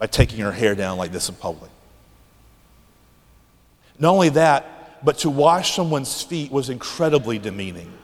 by 0.00 0.08
taking 0.08 0.40
her 0.40 0.50
hair 0.50 0.74
down 0.74 0.98
like 0.98 1.12
this 1.12 1.28
in 1.28 1.36
public. 1.36 1.70
Not 4.00 4.10
only 4.10 4.30
that, 4.30 5.04
but 5.04 5.18
to 5.18 5.30
wash 5.30 5.76
someone's 5.76 6.24
feet 6.24 6.50
was 6.50 6.70
incredibly 6.70 7.38
demeaning. 7.38 7.98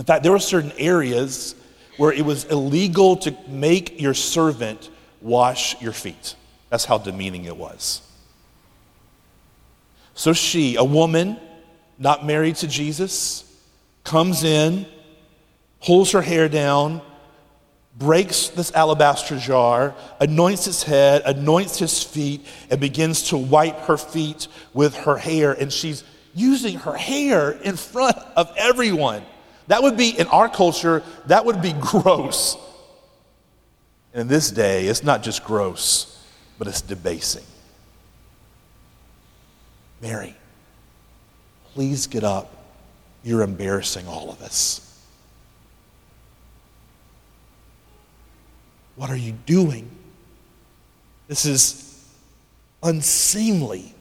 In 0.00 0.06
fact, 0.06 0.22
there 0.22 0.32
were 0.32 0.38
certain 0.38 0.72
areas 0.78 1.54
where 1.98 2.10
it 2.10 2.24
was 2.24 2.44
illegal 2.46 3.16
to 3.18 3.36
make 3.48 4.00
your 4.00 4.14
servant 4.14 4.88
wash 5.20 5.78
your 5.82 5.92
feet. 5.92 6.36
That's 6.70 6.86
how 6.86 6.96
demeaning 6.96 7.44
it 7.44 7.54
was. 7.54 8.00
So 10.14 10.32
she, 10.32 10.76
a 10.76 10.84
woman 10.84 11.38
not 11.98 12.24
married 12.24 12.56
to 12.56 12.66
Jesus, 12.66 13.44
comes 14.02 14.42
in, 14.42 14.86
pulls 15.82 16.12
her 16.12 16.22
hair 16.22 16.48
down, 16.48 17.02
breaks 17.98 18.48
this 18.48 18.72
alabaster 18.72 19.36
jar, 19.36 19.94
anoints 20.18 20.64
his 20.64 20.82
head, 20.82 21.20
anoints 21.26 21.78
his 21.78 22.02
feet, 22.02 22.46
and 22.70 22.80
begins 22.80 23.24
to 23.24 23.36
wipe 23.36 23.80
her 23.80 23.98
feet 23.98 24.48
with 24.72 24.94
her 24.96 25.18
hair. 25.18 25.52
And 25.52 25.70
she's 25.70 26.04
using 26.34 26.78
her 26.78 26.96
hair 26.96 27.50
in 27.50 27.76
front 27.76 28.16
of 28.34 28.50
everyone. 28.56 29.26
That 29.68 29.82
would 29.82 29.96
be, 29.96 30.18
in 30.18 30.26
our 30.28 30.48
culture, 30.48 31.02
that 31.26 31.44
would 31.44 31.62
be 31.62 31.72
gross. 31.80 32.56
And 34.12 34.22
in 34.22 34.28
this 34.28 34.50
day, 34.50 34.86
it's 34.86 35.04
not 35.04 35.22
just 35.22 35.44
gross, 35.44 36.24
but 36.58 36.66
it's 36.66 36.82
debasing. 36.82 37.44
Mary, 40.00 40.34
please 41.74 42.06
get 42.06 42.24
up. 42.24 42.56
You're 43.22 43.42
embarrassing 43.42 44.06
all 44.06 44.30
of 44.30 44.40
us. 44.42 44.86
What 48.96 49.10
are 49.10 49.16
you 49.16 49.32
doing? 49.32 49.90
This 51.28 51.44
is 51.44 52.04
unseemly. 52.82 53.94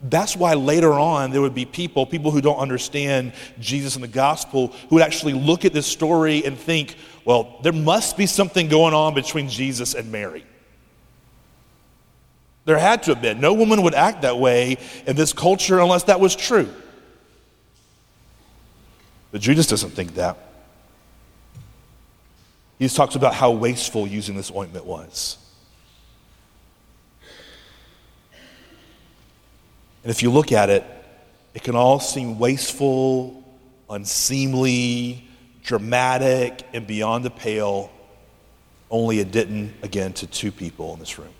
That's 0.00 0.36
why 0.36 0.54
later 0.54 0.92
on 0.92 1.32
there 1.32 1.40
would 1.40 1.54
be 1.54 1.64
people, 1.64 2.06
people 2.06 2.30
who 2.30 2.40
don't 2.40 2.58
understand 2.58 3.32
Jesus 3.58 3.96
and 3.96 4.04
the 4.04 4.08
gospel, 4.08 4.68
who 4.88 4.96
would 4.96 5.02
actually 5.02 5.32
look 5.32 5.64
at 5.64 5.72
this 5.72 5.86
story 5.86 6.44
and 6.44 6.56
think, 6.56 6.96
well, 7.24 7.58
there 7.62 7.72
must 7.72 8.16
be 8.16 8.26
something 8.26 8.68
going 8.68 8.94
on 8.94 9.14
between 9.14 9.48
Jesus 9.48 9.94
and 9.94 10.12
Mary. 10.12 10.46
There 12.64 12.78
had 12.78 13.02
to 13.04 13.14
have 13.14 13.22
been. 13.22 13.40
No 13.40 13.54
woman 13.54 13.82
would 13.82 13.94
act 13.94 14.22
that 14.22 14.38
way 14.38 14.76
in 15.06 15.16
this 15.16 15.32
culture 15.32 15.80
unless 15.80 16.04
that 16.04 16.20
was 16.20 16.36
true. 16.36 16.72
But 19.32 19.40
Judas 19.40 19.66
doesn't 19.66 19.90
think 19.90 20.14
that. 20.14 20.36
He 22.78 22.88
talks 22.88 23.16
about 23.16 23.34
how 23.34 23.50
wasteful 23.50 24.06
using 24.06 24.36
this 24.36 24.52
ointment 24.54 24.84
was. 24.84 25.38
And 30.02 30.10
if 30.10 30.22
you 30.22 30.30
look 30.30 30.52
at 30.52 30.70
it, 30.70 30.84
it 31.54 31.62
can 31.62 31.74
all 31.74 32.00
seem 32.00 32.38
wasteful, 32.38 33.42
unseemly, 33.90 35.26
dramatic, 35.64 36.62
and 36.72 36.86
beyond 36.86 37.24
the 37.24 37.30
pale, 37.30 37.90
only 38.90 39.18
it 39.18 39.30
didn't, 39.30 39.74
again, 39.82 40.12
to 40.14 40.26
two 40.26 40.50
people 40.52 40.94
in 40.94 41.00
this 41.00 41.18
room 41.18 41.32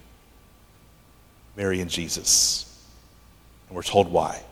Mary 1.57 1.81
and 1.81 1.91
Jesus. 1.91 2.65
And 3.69 3.77
we're 3.77 3.83
told 3.83 4.11
why. 4.11 4.43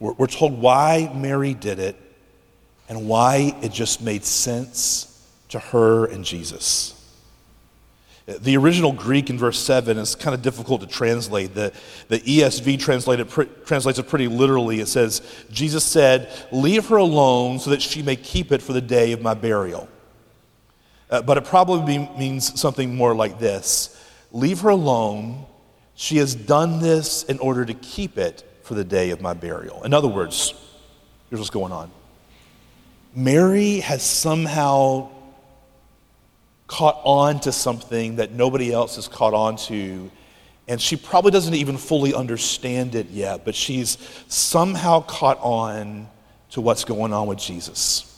We're, 0.00 0.12
we're 0.14 0.26
told 0.26 0.60
why 0.60 1.10
Mary 1.14 1.54
did 1.54 1.78
it 1.78 1.96
and 2.88 3.08
why 3.08 3.56
it 3.62 3.72
just 3.72 4.02
made 4.02 4.24
sense 4.24 5.10
to 5.50 5.58
her 5.58 6.06
and 6.06 6.24
Jesus. 6.24 6.93
The 8.26 8.56
original 8.56 8.92
Greek 8.92 9.28
in 9.28 9.36
verse 9.36 9.58
7 9.58 9.98
is 9.98 10.14
kind 10.14 10.34
of 10.34 10.40
difficult 10.40 10.80
to 10.80 10.86
translate. 10.86 11.54
The, 11.54 11.74
the 12.08 12.20
ESV 12.20 12.78
translated, 12.78 13.28
translates 13.66 13.98
it 13.98 14.08
pretty 14.08 14.28
literally. 14.28 14.80
It 14.80 14.88
says, 14.88 15.20
Jesus 15.50 15.84
said, 15.84 16.32
Leave 16.50 16.88
her 16.88 16.96
alone 16.96 17.58
so 17.58 17.68
that 17.68 17.82
she 17.82 18.02
may 18.02 18.16
keep 18.16 18.50
it 18.50 18.62
for 18.62 18.72
the 18.72 18.80
day 18.80 19.12
of 19.12 19.20
my 19.20 19.34
burial. 19.34 19.88
Uh, 21.10 21.20
but 21.20 21.36
it 21.36 21.44
probably 21.44 21.98
means 22.16 22.58
something 22.58 22.94
more 22.94 23.14
like 23.14 23.38
this 23.38 24.00
Leave 24.32 24.60
her 24.60 24.70
alone. 24.70 25.44
She 25.94 26.16
has 26.16 26.34
done 26.34 26.80
this 26.80 27.22
in 27.24 27.38
order 27.38 27.64
to 27.64 27.74
keep 27.74 28.18
it 28.18 28.42
for 28.62 28.74
the 28.74 28.84
day 28.84 29.10
of 29.10 29.20
my 29.20 29.34
burial. 29.34 29.84
In 29.84 29.94
other 29.94 30.08
words, 30.08 30.54
here's 31.28 31.40
what's 31.40 31.50
going 31.50 31.72
on 31.72 31.90
Mary 33.14 33.80
has 33.80 34.02
somehow 34.02 35.10
caught 36.66 37.00
on 37.04 37.40
to 37.40 37.52
something 37.52 38.16
that 38.16 38.32
nobody 38.32 38.72
else 38.72 38.96
has 38.96 39.08
caught 39.08 39.34
on 39.34 39.56
to. 39.56 40.10
And 40.66 40.80
she 40.80 40.96
probably 40.96 41.30
doesn't 41.30 41.54
even 41.54 41.76
fully 41.76 42.14
understand 42.14 42.94
it 42.94 43.10
yet, 43.10 43.44
but 43.44 43.54
she's 43.54 43.98
somehow 44.28 45.00
caught 45.02 45.38
on 45.40 46.08
to 46.50 46.60
what's 46.60 46.84
going 46.84 47.12
on 47.12 47.26
with 47.26 47.38
Jesus 47.38 48.10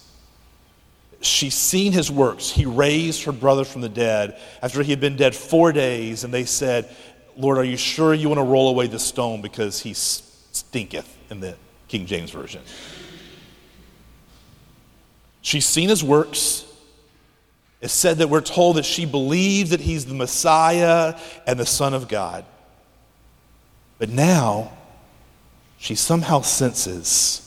she's 1.20 1.54
seen 1.54 1.92
his 1.92 2.10
works. 2.10 2.50
He 2.50 2.66
raised 2.66 3.24
her 3.24 3.32
brother 3.32 3.64
from 3.64 3.80
the 3.80 3.88
dead 3.88 4.38
after 4.62 4.82
he 4.82 4.90
had 4.90 5.00
been 5.00 5.16
dead 5.16 5.34
four 5.34 5.72
days, 5.72 6.24
and 6.24 6.32
they 6.32 6.44
said, 6.44 6.88
Lord, 7.36 7.58
are 7.58 7.64
you 7.64 7.76
sure 7.76 8.14
you 8.14 8.28
want 8.28 8.38
to 8.38 8.44
roll 8.44 8.68
away 8.68 8.86
the 8.86 8.98
stone 8.98 9.42
because 9.42 9.80
he 9.80 9.92
stinketh 9.92 11.16
in 11.30 11.40
the 11.40 11.56
King 11.88 12.06
James 12.06 12.30
Version? 12.30 12.62
She's 15.42 15.66
seen 15.66 15.88
his 15.88 16.02
works. 16.02 16.64
Said 17.88 18.18
that 18.18 18.28
we're 18.28 18.40
told 18.40 18.76
that 18.76 18.84
she 18.84 19.06
believes 19.06 19.70
that 19.70 19.80
he's 19.80 20.06
the 20.06 20.14
Messiah 20.14 21.18
and 21.46 21.58
the 21.58 21.66
Son 21.66 21.94
of 21.94 22.08
God. 22.08 22.44
But 23.98 24.10
now, 24.10 24.72
she 25.78 25.94
somehow 25.94 26.40
senses 26.40 27.42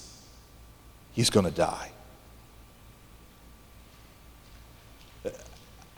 he's 1.14 1.30
going 1.30 1.46
to 1.46 1.52
die. 1.52 1.92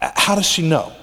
How 0.02 0.36
does 0.36 0.46
she 0.46 0.68
know? 0.68 0.94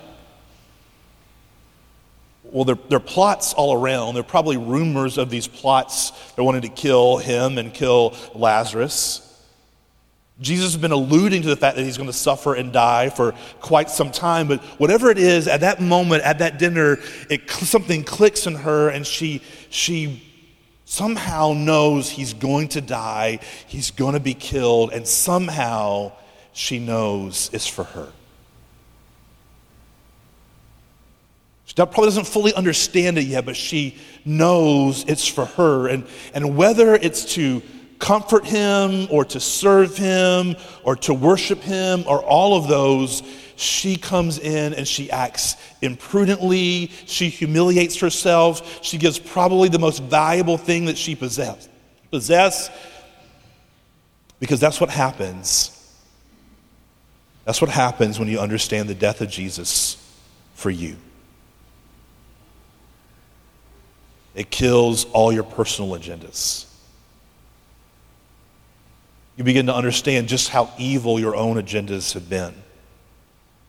Well, 2.50 2.64
there, 2.64 2.78
there, 2.88 2.96
are 2.96 3.00
plots 3.00 3.52
all 3.52 3.74
around. 3.74 4.14
There 4.14 4.22
are 4.22 4.24
probably 4.24 4.56
rumors 4.56 5.18
of 5.18 5.28
these 5.28 5.46
plots. 5.46 6.12
They 6.32 6.42
wanted 6.42 6.62
to 6.62 6.70
kill 6.70 7.18
him 7.18 7.58
and 7.58 7.72
kill 7.74 8.16
Lazarus. 8.34 9.27
Jesus 10.40 10.72
has 10.72 10.80
been 10.80 10.92
alluding 10.92 11.42
to 11.42 11.48
the 11.48 11.56
fact 11.56 11.76
that 11.76 11.82
he's 11.82 11.96
going 11.96 12.08
to 12.08 12.12
suffer 12.12 12.54
and 12.54 12.72
die 12.72 13.08
for 13.10 13.34
quite 13.60 13.90
some 13.90 14.12
time. 14.12 14.46
But 14.46 14.62
whatever 14.78 15.10
it 15.10 15.18
is, 15.18 15.48
at 15.48 15.60
that 15.60 15.80
moment, 15.80 16.22
at 16.22 16.38
that 16.38 16.58
dinner, 16.58 16.98
it, 17.28 17.50
something 17.50 18.04
clicks 18.04 18.46
in 18.46 18.54
her, 18.54 18.88
and 18.88 19.04
she, 19.04 19.42
she 19.68 20.22
somehow 20.84 21.54
knows 21.54 22.08
he's 22.08 22.34
going 22.34 22.68
to 22.68 22.80
die, 22.80 23.40
he's 23.66 23.90
going 23.90 24.14
to 24.14 24.20
be 24.20 24.34
killed, 24.34 24.92
and 24.92 25.06
somehow 25.06 26.12
she 26.52 26.78
knows 26.78 27.50
it's 27.52 27.66
for 27.66 27.84
her. 27.84 28.12
She 31.66 31.74
probably 31.74 32.04
doesn't 32.04 32.26
fully 32.26 32.54
understand 32.54 33.18
it 33.18 33.24
yet, 33.24 33.44
but 33.44 33.56
she 33.56 33.98
knows 34.24 35.04
it's 35.06 35.26
for 35.26 35.44
her. 35.44 35.88
And, 35.88 36.06
and 36.32 36.56
whether 36.56 36.94
it's 36.94 37.34
to 37.34 37.62
comfort 37.98 38.46
him 38.46 39.08
or 39.10 39.24
to 39.24 39.40
serve 39.40 39.96
him 39.96 40.56
or 40.84 40.96
to 40.96 41.14
worship 41.14 41.60
him 41.60 42.04
or 42.06 42.22
all 42.22 42.56
of 42.56 42.68
those, 42.68 43.22
she 43.56 43.96
comes 43.96 44.38
in 44.38 44.74
and 44.74 44.86
she 44.86 45.10
acts 45.10 45.56
imprudently. 45.82 46.90
She 47.06 47.28
humiliates 47.28 47.98
herself. 48.00 48.84
She 48.84 48.98
gives 48.98 49.18
probably 49.18 49.68
the 49.68 49.78
most 49.78 50.02
valuable 50.02 50.58
thing 50.58 50.84
that 50.86 50.96
she 50.96 51.14
possess, 51.14 51.68
possess 52.10 52.70
because 54.40 54.60
that's 54.60 54.80
what 54.80 54.90
happens. 54.90 55.74
That's 57.44 57.60
what 57.60 57.70
happens 57.70 58.18
when 58.18 58.28
you 58.28 58.38
understand 58.38 58.88
the 58.88 58.94
death 58.94 59.20
of 59.20 59.28
Jesus 59.28 59.96
for 60.54 60.70
you. 60.70 60.96
It 64.34 64.50
kills 64.50 65.04
all 65.06 65.32
your 65.32 65.42
personal 65.42 65.98
agendas. 65.98 66.67
You 69.38 69.44
begin 69.44 69.66
to 69.66 69.74
understand 69.74 70.26
just 70.26 70.48
how 70.48 70.72
evil 70.78 71.20
your 71.20 71.36
own 71.36 71.56
agendas 71.62 72.12
have 72.14 72.28
been. 72.28 72.52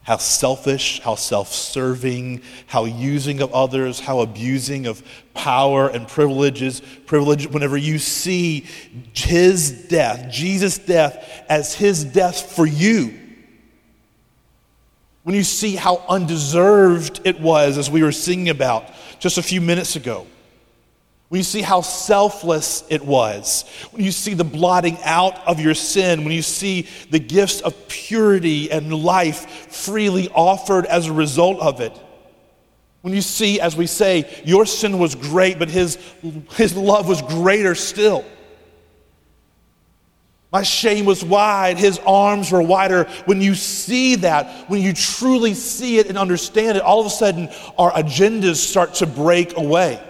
How 0.02 0.18
selfish, 0.18 1.00
how 1.02 1.14
self 1.14 1.54
serving, 1.54 2.42
how 2.66 2.86
using 2.86 3.40
of 3.40 3.54
others, 3.54 4.00
how 4.00 4.22
abusing 4.22 4.88
of 4.88 5.04
power 5.36 5.88
and 5.88 6.08
privileges. 6.08 6.82
Privilege, 7.06 7.48
whenever 7.48 7.78
you 7.78 8.00
see 8.00 8.66
his 9.14 9.70
death, 9.88 10.32
Jesus' 10.32 10.80
death, 10.80 11.44
as 11.48 11.76
his 11.76 12.04
death 12.04 12.56
for 12.56 12.66
you, 12.66 13.14
when 15.22 15.36
you 15.36 15.44
see 15.44 15.76
how 15.76 16.04
undeserved 16.10 17.22
it 17.26 17.40
was, 17.40 17.78
as 17.78 17.92
we 17.92 18.02
were 18.02 18.12
singing 18.12 18.50
about 18.50 18.86
just 19.20 19.38
a 19.38 19.44
few 19.44 19.62
minutes 19.62 19.96
ago 19.96 20.26
when 21.30 21.38
you 21.38 21.44
see 21.44 21.62
how 21.62 21.82
selfless 21.82 22.84
it 22.90 23.06
was, 23.06 23.64
when 23.92 24.04
you 24.04 24.12
see 24.12 24.34
the 24.34 24.44
blotting 24.44 24.98
out 25.04 25.48
of 25.48 25.60
your 25.60 25.76
sin, 25.76 26.24
when 26.24 26.34
you 26.34 26.42
see 26.42 26.88
the 27.12 27.20
gifts 27.20 27.62
of 27.62 27.88
purity 27.88 28.72
and 28.72 28.92
life 28.92 29.72
freely 29.72 30.28
offered 30.30 30.88
as 30.88 31.06
a 31.06 31.14
result 31.14 31.60
of 31.60 31.82
it, 31.82 31.94
when 33.02 33.14
you 33.14 33.22
see, 33.22 33.62
as 33.62 33.78
we 33.78 33.86
say, 33.86 34.42
your 34.44 34.66
sin 34.66 34.98
was 34.98 35.14
great, 35.14 35.60
but 35.60 35.70
his, 35.70 36.00
his 36.56 36.76
love 36.76 37.08
was 37.08 37.22
greater 37.22 37.76
still. 37.76 38.26
My 40.52 40.64
shame 40.64 41.06
was 41.06 41.24
wide, 41.24 41.78
his 41.78 42.00
arms 42.00 42.52
were 42.52 42.62
wider. 42.62 43.04
When 43.26 43.40
you 43.40 43.54
see 43.54 44.16
that, 44.16 44.68
when 44.68 44.82
you 44.82 44.94
truly 44.94 45.54
see 45.54 46.00
it 46.00 46.08
and 46.08 46.18
understand 46.18 46.76
it, 46.76 46.82
all 46.82 47.00
of 47.00 47.06
a 47.06 47.12
sudden 47.12 47.50
our 47.78 47.92
agendas 47.92 48.56
start 48.56 48.96
to 48.96 49.06
break 49.06 49.56
away. 49.56 50.04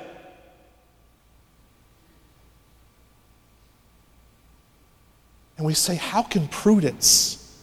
And 5.60 5.66
we 5.66 5.74
say, 5.74 5.96
how 5.96 6.24
can 6.24 6.48
prudence 6.48 7.54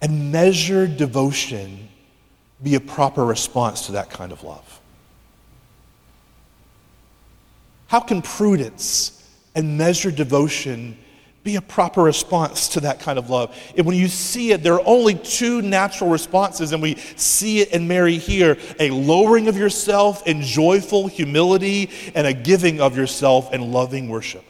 and 0.00 0.32
measured 0.32 0.96
devotion 0.96 1.90
be 2.62 2.76
a 2.76 2.80
proper 2.80 3.22
response 3.22 3.84
to 3.86 3.92
that 3.92 4.08
kind 4.08 4.32
of 4.32 4.42
love? 4.42 4.80
How 7.88 8.00
can 8.00 8.22
prudence 8.22 9.22
and 9.54 9.76
measured 9.76 10.16
devotion 10.16 10.96
be 11.44 11.56
a 11.56 11.60
proper 11.60 12.02
response 12.02 12.68
to 12.68 12.80
that 12.80 13.00
kind 13.00 13.18
of 13.18 13.28
love? 13.28 13.54
And 13.76 13.84
when 13.84 13.96
you 13.96 14.08
see 14.08 14.52
it, 14.52 14.62
there 14.62 14.72
are 14.72 14.86
only 14.86 15.14
two 15.14 15.60
natural 15.60 16.08
responses, 16.08 16.72
and 16.72 16.80
we 16.80 16.94
see 17.16 17.60
it 17.60 17.72
in 17.72 17.86
Mary 17.86 18.16
here 18.16 18.56
a 18.80 18.88
lowering 18.88 19.46
of 19.48 19.58
yourself 19.58 20.26
in 20.26 20.40
joyful 20.40 21.06
humility, 21.06 21.90
and 22.14 22.26
a 22.26 22.32
giving 22.32 22.80
of 22.80 22.96
yourself 22.96 23.52
in 23.52 23.72
loving 23.72 24.08
worship 24.08 24.46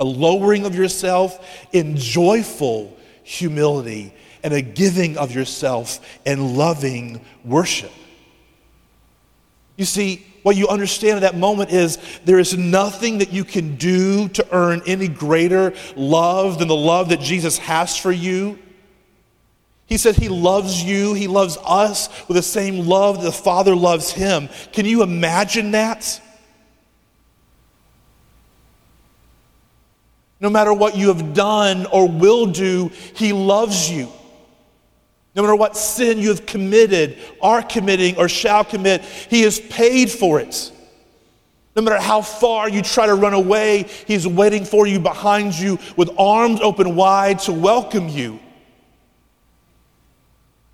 a 0.00 0.04
lowering 0.04 0.64
of 0.64 0.74
yourself 0.74 1.66
in 1.72 1.96
joyful 1.96 2.96
humility 3.22 4.12
and 4.42 4.52
a 4.52 4.62
giving 4.62 5.16
of 5.16 5.34
yourself 5.34 6.00
and 6.26 6.56
loving 6.56 7.24
worship. 7.44 7.92
You 9.76 9.84
see, 9.84 10.26
what 10.42 10.56
you 10.56 10.68
understand 10.68 11.16
at 11.16 11.20
that 11.20 11.36
moment 11.38 11.70
is 11.70 11.98
there 12.24 12.38
is 12.38 12.56
nothing 12.56 13.18
that 13.18 13.32
you 13.32 13.44
can 13.44 13.76
do 13.76 14.28
to 14.30 14.46
earn 14.50 14.82
any 14.86 15.08
greater 15.08 15.72
love 15.96 16.58
than 16.58 16.68
the 16.68 16.76
love 16.76 17.10
that 17.10 17.20
Jesus 17.20 17.58
has 17.58 17.96
for 17.96 18.10
you. 18.10 18.58
He 19.86 19.98
said 19.98 20.16
he 20.16 20.28
loves 20.28 20.82
you, 20.82 21.14
he 21.14 21.28
loves 21.28 21.58
us 21.64 22.08
with 22.26 22.36
the 22.36 22.42
same 22.42 22.86
love 22.86 23.18
that 23.18 23.24
the 23.24 23.32
Father 23.32 23.76
loves 23.76 24.10
him. 24.10 24.48
Can 24.72 24.86
you 24.86 25.02
imagine 25.02 25.72
that? 25.72 26.20
No 30.42 30.50
matter 30.50 30.74
what 30.74 30.96
you 30.96 31.08
have 31.08 31.32
done 31.32 31.86
or 31.86 32.08
will 32.08 32.46
do, 32.46 32.90
he 33.14 33.32
loves 33.32 33.88
you. 33.88 34.08
No 35.34 35.42
matter 35.42 35.54
what 35.54 35.76
sin 35.76 36.18
you 36.18 36.28
have 36.28 36.44
committed, 36.44 37.16
are 37.40 37.62
committing, 37.62 38.18
or 38.18 38.28
shall 38.28 38.64
commit, 38.64 39.02
He 39.02 39.42
has 39.42 39.58
paid 39.58 40.10
for 40.10 40.40
it. 40.40 40.70
No 41.74 41.80
matter 41.80 41.98
how 41.98 42.20
far 42.20 42.68
you 42.68 42.82
try 42.82 43.06
to 43.06 43.14
run 43.14 43.32
away, 43.32 43.86
He's 44.06 44.28
waiting 44.28 44.64
for 44.64 44.86
you 44.86 45.00
behind 45.00 45.54
you 45.54 45.78
with 45.96 46.10
arms 46.18 46.60
open 46.60 46.96
wide 46.96 47.38
to 47.40 47.52
welcome 47.52 48.08
you. 48.08 48.40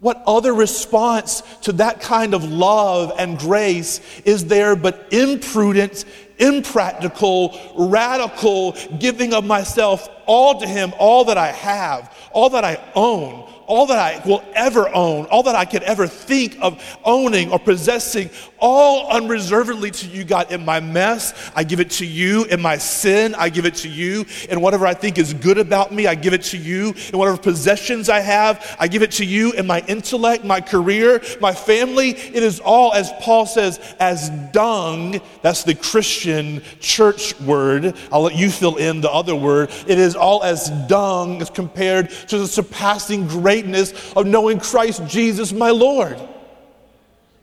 What 0.00 0.22
other 0.26 0.54
response 0.54 1.42
to 1.62 1.72
that 1.72 2.00
kind 2.00 2.34
of 2.34 2.44
love 2.44 3.12
and 3.18 3.38
grace 3.38 4.00
is 4.24 4.46
there 4.46 4.76
but 4.76 5.12
imprudent, 5.12 6.04
impractical, 6.38 7.58
radical 7.76 8.76
giving 8.98 9.34
of 9.34 9.44
myself 9.44 10.08
all 10.26 10.60
to 10.60 10.66
Him, 10.66 10.92
all 10.98 11.24
that 11.24 11.38
I 11.38 11.52
have, 11.52 12.14
all 12.32 12.50
that 12.50 12.64
I 12.64 12.78
own, 12.94 13.48
all 13.66 13.86
that 13.86 13.98
I 13.98 14.22
will 14.26 14.42
ever 14.54 14.88
own, 14.88 15.26
all 15.26 15.42
that 15.44 15.54
I 15.54 15.64
could 15.64 15.82
ever 15.82 16.06
think 16.06 16.56
of 16.60 16.82
owning 17.04 17.52
or 17.52 17.58
possessing, 17.58 18.30
all 18.60 19.08
unreservedly 19.10 19.90
to 19.90 20.06
you, 20.06 20.24
God. 20.24 20.52
In 20.52 20.64
my 20.64 20.80
mess, 20.80 21.50
I 21.54 21.64
give 21.64 21.80
it 21.80 21.90
to 21.92 22.06
you. 22.06 22.44
In 22.44 22.60
my 22.60 22.78
sin, 22.78 23.34
I 23.34 23.48
give 23.48 23.66
it 23.66 23.76
to 23.76 23.88
you. 23.88 24.26
In 24.48 24.60
whatever 24.60 24.86
I 24.86 24.94
think 24.94 25.18
is 25.18 25.34
good 25.34 25.58
about 25.58 25.92
me, 25.92 26.06
I 26.06 26.14
give 26.14 26.32
it 26.32 26.42
to 26.44 26.56
you. 26.56 26.94
In 27.12 27.18
whatever 27.18 27.36
possessions 27.36 28.08
I 28.08 28.20
have, 28.20 28.76
I 28.78 28.88
give 28.88 29.02
it 29.02 29.12
to 29.12 29.24
you. 29.24 29.52
In 29.52 29.66
my 29.66 29.84
intellect, 29.88 30.44
my 30.44 30.60
career, 30.60 31.22
my 31.40 31.52
family, 31.52 32.10
it 32.10 32.42
is 32.42 32.60
all, 32.60 32.92
as 32.92 33.12
Paul 33.20 33.46
says, 33.46 33.78
as 34.00 34.30
dung. 34.52 35.20
That's 35.42 35.64
the 35.64 35.74
Christian 35.74 36.62
church 36.80 37.38
word. 37.40 37.94
I'll 38.12 38.22
let 38.22 38.36
you 38.36 38.50
fill 38.50 38.76
in 38.76 39.00
the 39.00 39.10
other 39.10 39.34
word. 39.34 39.70
It 39.86 39.98
is 39.98 40.14
all 40.14 40.42
as 40.42 40.70
dung 40.88 41.40
as 41.40 41.50
compared 41.50 42.10
to 42.28 42.38
the 42.38 42.46
surpassing 42.46 43.26
greatness 43.28 44.12
of 44.14 44.26
knowing 44.26 44.58
Christ 44.58 45.06
Jesus, 45.06 45.52
my 45.52 45.70
Lord 45.70 46.18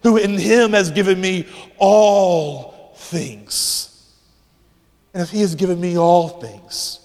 who 0.05 0.17
in 0.17 0.37
him 0.37 0.73
has 0.73 0.91
given 0.91 1.19
me 1.19 1.47
all 1.79 2.93
things. 2.95 4.13
And 5.15 5.23
if 5.23 5.31
he 5.31 5.41
has 5.41 5.55
given 5.55 5.81
me 5.81 5.97
all 5.97 6.29
things, 6.29 6.99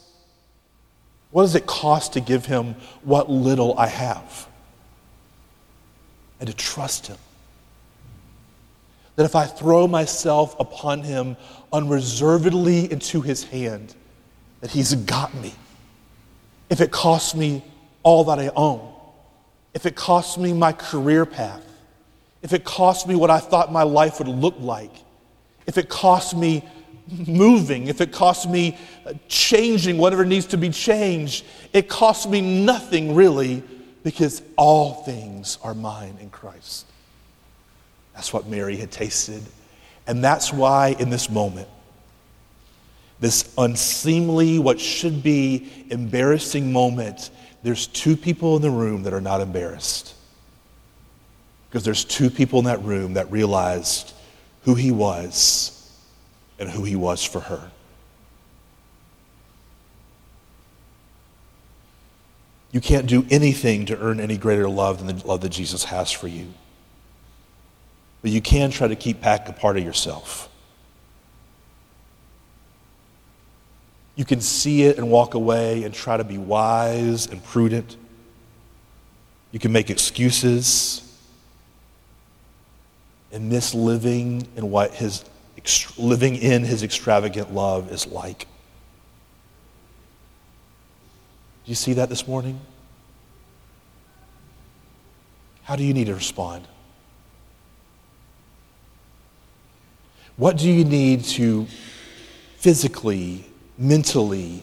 what 1.31 1.45
does 1.45 1.55
it 1.55 1.65
cost 1.65 2.13
to 2.13 2.21
give 2.21 2.45
him 2.45 2.75
what 3.03 3.31
little 3.31 3.79
I 3.79 3.87
have? 3.87 4.47
And 6.41 6.49
to 6.51 6.55
trust 6.55 7.07
him. 7.07 7.17
That 9.17 9.25
if 9.25 9.35
I 9.35 9.47
throw 9.47 9.89
myself 9.89 10.55
upon 10.61 11.01
him 11.01 11.39
unreservedly 11.73 12.93
into 12.93 13.23
his 13.23 13.45
hand, 13.45 13.95
that 14.61 14.73
he's 14.73 14.95
got 14.95 15.33
me. 15.33 15.55
If 16.69 16.83
it 16.83 16.91
costs 16.91 17.35
me 17.35 17.65
all 18.03 18.25
that 18.25 18.39
I 18.39 18.51
own, 18.55 18.93
if 19.73 19.87
it 19.87 19.97
costs 19.97 20.37
me 20.37 20.53
my 20.53 20.73
career 20.73 21.25
path, 21.25 21.65
if 22.43 22.53
it 22.53 22.65
cost 22.65 23.07
me 23.07 23.15
what 23.15 23.31
I 23.31 23.39
thought 23.39 23.73
my 23.73 23.83
life 23.83 24.19
would 24.19 24.29
look 24.29 24.57
like, 24.59 24.93
if 25.67 25.79
it 25.79 25.89
cost 25.89 26.37
me 26.37 26.65
moving, 27.27 27.89
if 27.89 28.01
it 28.01 28.13
cost 28.13 28.49
me 28.49 28.79
uh, 29.07 29.13
changing 29.29 29.99
whatever 29.99 30.25
needs 30.25 30.47
to 30.47 30.57
be 30.57 30.71
changed, 30.71 31.45
it 31.73 31.89
costs 31.89 32.27
me 32.27 32.41
nothing 32.41 33.15
really 33.15 33.63
because 34.03 34.43
all 34.57 34.95
things 35.05 35.59
are 35.63 35.75
mine 35.75 36.17
in 36.21 36.31
Christ. 36.31 36.87
That's 38.15 38.33
what 38.33 38.47
Mary 38.47 38.77
had 38.77 38.91
tasted. 38.91 39.43
And 40.07 40.25
that's 40.25 40.53
why 40.53 40.97
in 40.99 41.11
this 41.11 41.29
moment, 41.31 41.69
this 43.21 43.53
unseemly, 43.59 44.59
what 44.59 44.81
should 44.81 45.23
be 45.23 45.87
embarrassing 45.91 46.73
moment, 46.73 47.31
there's 47.63 47.87
two 47.87 48.17
people 48.17 48.57
in 48.57 48.63
the 48.63 48.71
room 48.71 49.03
that 49.03 49.13
are 49.13 49.21
not 49.21 49.41
embarrassed. 49.43 50.15
Because 51.71 51.85
there's 51.85 52.05
two 52.05 52.31
people 52.31 52.59
in 52.59 52.65
that 52.65 52.83
room 52.83 53.15
that 53.15 53.31
realized 53.31 54.13
who 54.65 54.75
he 54.75 54.91
was 54.91 55.77
and 56.59 56.69
who 56.69 56.83
he 56.83 56.97
was 56.97 57.25
for 57.25 57.39
her. 57.41 57.71
You 62.73 62.81
can't 62.81 63.07
do 63.07 63.25
anything 63.31 63.87
to 63.87 63.99
earn 63.99 64.21
any 64.21 64.37
greater 64.37 64.69
love 64.69 64.99
than 65.05 65.17
the 65.17 65.27
love 65.27 65.41
that 65.43 65.51
Jesus 65.51 65.85
has 65.85 66.11
for 66.11 66.27
you. 66.29 66.49
But 68.23 68.31
you 68.33 68.41
can 68.41 68.71
try 68.71 68.89
to 68.89 68.97
keep 68.97 69.21
back 69.21 69.49
a 69.49 69.53
part 69.53 69.77
of 69.77 69.85
yourself. 69.85 70.49
You 74.15 74.25
can 74.25 74.41
see 74.41 74.83
it 74.83 74.99
and 74.99 75.11
walk 75.11 75.35
away 75.35 75.85
and 75.85 75.95
try 75.95 76.17
to 76.17 76.25
be 76.25 76.37
wise 76.37 77.27
and 77.27 77.43
prudent. 77.43 77.97
You 79.51 79.59
can 79.59 79.73
make 79.73 79.89
excuses 79.89 81.10
and 83.33 83.49
miss 83.49 83.75
living 83.75 84.47
in 84.57 84.71
what 84.71 84.95
his 84.95 85.25
living 85.99 86.37
in 86.37 86.65
his 86.65 86.83
extravagant 86.83 87.53
love 87.53 87.93
is 87.93 88.07
like. 88.07 88.47
Do 91.65 91.71
you 91.71 91.75
see 91.75 91.93
that 91.95 92.09
this 92.09 92.27
morning? 92.27 92.61
How 95.65 95.77
do 95.77 95.85
you 95.85 95.95
need 95.95 96.07
to 96.07 96.15
respond? 96.15 96.67
What 100.37 100.57
do 100.57 100.71
you 100.71 100.85
need 100.85 101.25
to 101.25 101.67
physically, 102.57 103.45
mentally, 103.77 104.63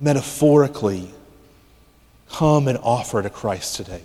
metaphorically 0.00 1.10
come 2.30 2.68
and 2.68 2.78
offer 2.78 3.22
to 3.22 3.30
Christ 3.30 3.76
today? 3.76 4.02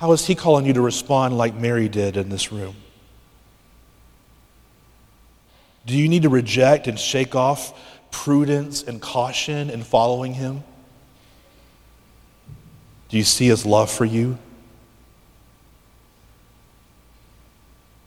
How 0.00 0.12
is 0.12 0.26
He 0.26 0.34
calling 0.34 0.64
you 0.64 0.72
to 0.72 0.80
respond 0.80 1.36
like 1.36 1.54
Mary 1.54 1.86
did 1.86 2.16
in 2.16 2.30
this 2.30 2.50
room? 2.50 2.74
Do 5.84 5.94
you 5.94 6.08
need 6.08 6.22
to 6.22 6.30
reject 6.30 6.86
and 6.86 6.98
shake 6.98 7.34
off 7.34 7.78
prudence 8.10 8.82
and 8.82 8.98
caution 8.98 9.68
in 9.68 9.82
following 9.82 10.32
Him? 10.32 10.64
Do 13.10 13.18
you 13.18 13.24
see 13.24 13.48
His 13.48 13.66
love 13.66 13.90
for 13.90 14.06
you? 14.06 14.38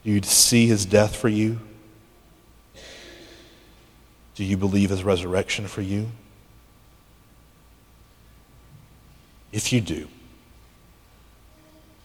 Do 0.03 0.11
you 0.11 0.21
see 0.23 0.65
His 0.65 0.87
death 0.87 1.15
for 1.15 1.29
you? 1.29 1.59
Do 4.33 4.43
you 4.43 4.57
believe 4.57 4.89
His 4.89 5.03
resurrection 5.03 5.67
for 5.67 5.83
you? 5.83 6.09
If 9.51 9.71
you 9.71 9.79
do, 9.79 10.07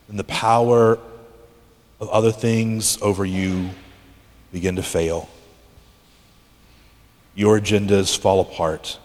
and 0.08 0.18
the 0.18 0.24
power 0.24 0.98
of 2.00 2.08
other 2.08 2.32
things 2.32 3.00
over 3.02 3.24
you 3.24 3.70
begin 4.52 4.76
to 4.76 4.82
fail. 4.82 5.28
Your 7.34 7.60
agendas 7.60 8.16
fall 8.18 8.40
apart. 8.40 8.98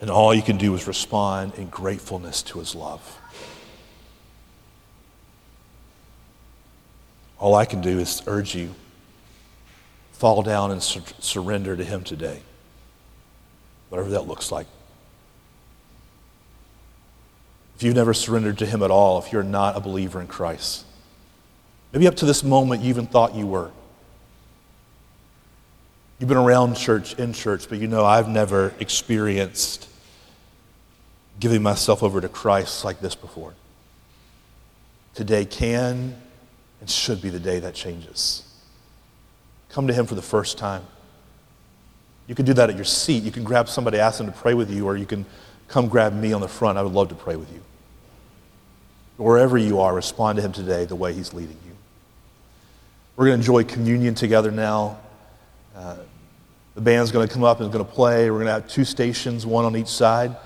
And 0.00 0.10
all 0.10 0.34
you 0.34 0.42
can 0.42 0.56
do 0.56 0.74
is 0.74 0.86
respond 0.86 1.54
in 1.54 1.68
gratefulness 1.68 2.42
to 2.44 2.58
his 2.58 2.74
love. 2.74 3.18
All 7.38 7.54
I 7.54 7.64
can 7.64 7.80
do 7.80 7.98
is 7.98 8.22
urge 8.26 8.54
you 8.54 8.74
fall 10.12 10.42
down 10.42 10.70
and 10.70 10.82
sur- 10.82 11.02
surrender 11.18 11.76
to 11.76 11.84
him 11.84 12.02
today, 12.02 12.40
whatever 13.90 14.10
that 14.10 14.26
looks 14.26 14.50
like. 14.50 14.66
If 17.76 17.82
you've 17.82 17.94
never 17.94 18.14
surrendered 18.14 18.58
to 18.58 18.66
Him 18.66 18.82
at 18.82 18.90
all, 18.90 19.18
if 19.18 19.32
you're 19.32 19.42
not 19.42 19.76
a 19.76 19.80
believer 19.80 20.20
in 20.20 20.26
Christ. 20.26 20.86
Maybe 21.92 22.06
up 22.08 22.16
to 22.16 22.24
this 22.24 22.42
moment 22.42 22.82
you 22.82 22.88
even 22.88 23.06
thought 23.06 23.34
you 23.34 23.46
were. 23.46 23.70
You've 26.18 26.28
been 26.28 26.38
around 26.38 26.76
church, 26.76 27.14
in 27.18 27.34
church, 27.34 27.68
but 27.68 27.78
you 27.78 27.86
know 27.86 28.04
I've 28.04 28.28
never 28.28 28.72
experienced 28.80 29.88
giving 31.38 31.62
myself 31.62 32.02
over 32.02 32.20
to 32.22 32.28
Christ 32.30 32.82
like 32.82 33.00
this 33.00 33.14
before. 33.14 33.52
Today 35.12 35.44
can 35.44 36.16
and 36.80 36.90
should 36.90 37.20
be 37.20 37.28
the 37.28 37.40
day 37.40 37.58
that 37.58 37.74
changes. 37.74 38.42
Come 39.68 39.86
to 39.86 39.92
Him 39.92 40.06
for 40.06 40.14
the 40.14 40.22
first 40.22 40.56
time. 40.56 40.82
You 42.26 42.34
can 42.34 42.46
do 42.46 42.54
that 42.54 42.70
at 42.70 42.76
your 42.76 42.86
seat. 42.86 43.22
You 43.22 43.30
can 43.30 43.44
grab 43.44 43.68
somebody, 43.68 43.98
ask 43.98 44.16
them 44.16 44.26
to 44.26 44.32
pray 44.32 44.54
with 44.54 44.70
you, 44.70 44.86
or 44.86 44.96
you 44.96 45.04
can 45.06 45.26
come 45.68 45.88
grab 45.88 46.12
me 46.12 46.32
on 46.32 46.40
the 46.40 46.48
front. 46.48 46.78
I 46.78 46.82
would 46.82 46.92
love 46.92 47.08
to 47.08 47.14
pray 47.14 47.36
with 47.36 47.52
you. 47.52 47.60
Wherever 49.16 49.56
you 49.56 49.80
are, 49.80 49.94
respond 49.94 50.36
to 50.36 50.42
him 50.42 50.52
today 50.52 50.84
the 50.84 50.96
way 50.96 51.12
he's 51.12 51.32
leading 51.32 51.56
you. 51.66 51.72
We're 53.16 53.26
going 53.26 53.40
to 53.40 53.42
enjoy 53.42 53.64
communion 53.64 54.14
together 54.14 54.50
now. 54.50 54.98
Uh, 55.74 55.96
the 56.74 56.82
band's 56.82 57.10
going 57.10 57.26
to 57.26 57.32
come 57.32 57.44
up 57.44 57.60
and 57.60 57.72
going 57.72 57.84
to 57.84 57.90
play. 57.90 58.30
We're 58.30 58.36
going 58.36 58.46
to 58.46 58.52
have 58.52 58.68
two 58.68 58.84
stations, 58.84 59.46
one 59.46 59.64
on 59.64 59.74
each 59.76 59.88
side. 59.88 60.36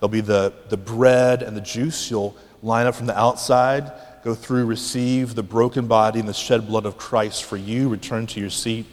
There'll 0.00 0.08
be 0.08 0.20
the, 0.20 0.52
the 0.68 0.76
bread 0.76 1.42
and 1.42 1.56
the 1.56 1.60
juice. 1.60 2.10
You'll 2.10 2.36
line 2.62 2.86
up 2.86 2.96
from 2.96 3.06
the 3.06 3.16
outside, 3.16 3.92
go 4.24 4.34
through, 4.34 4.66
receive 4.66 5.36
the 5.36 5.42
broken 5.44 5.86
body 5.86 6.18
and 6.18 6.28
the 6.28 6.34
shed 6.34 6.66
blood 6.66 6.84
of 6.84 6.98
Christ 6.98 7.44
for 7.44 7.56
you, 7.56 7.88
return 7.88 8.26
to 8.26 8.40
your 8.40 8.50
seat, 8.50 8.86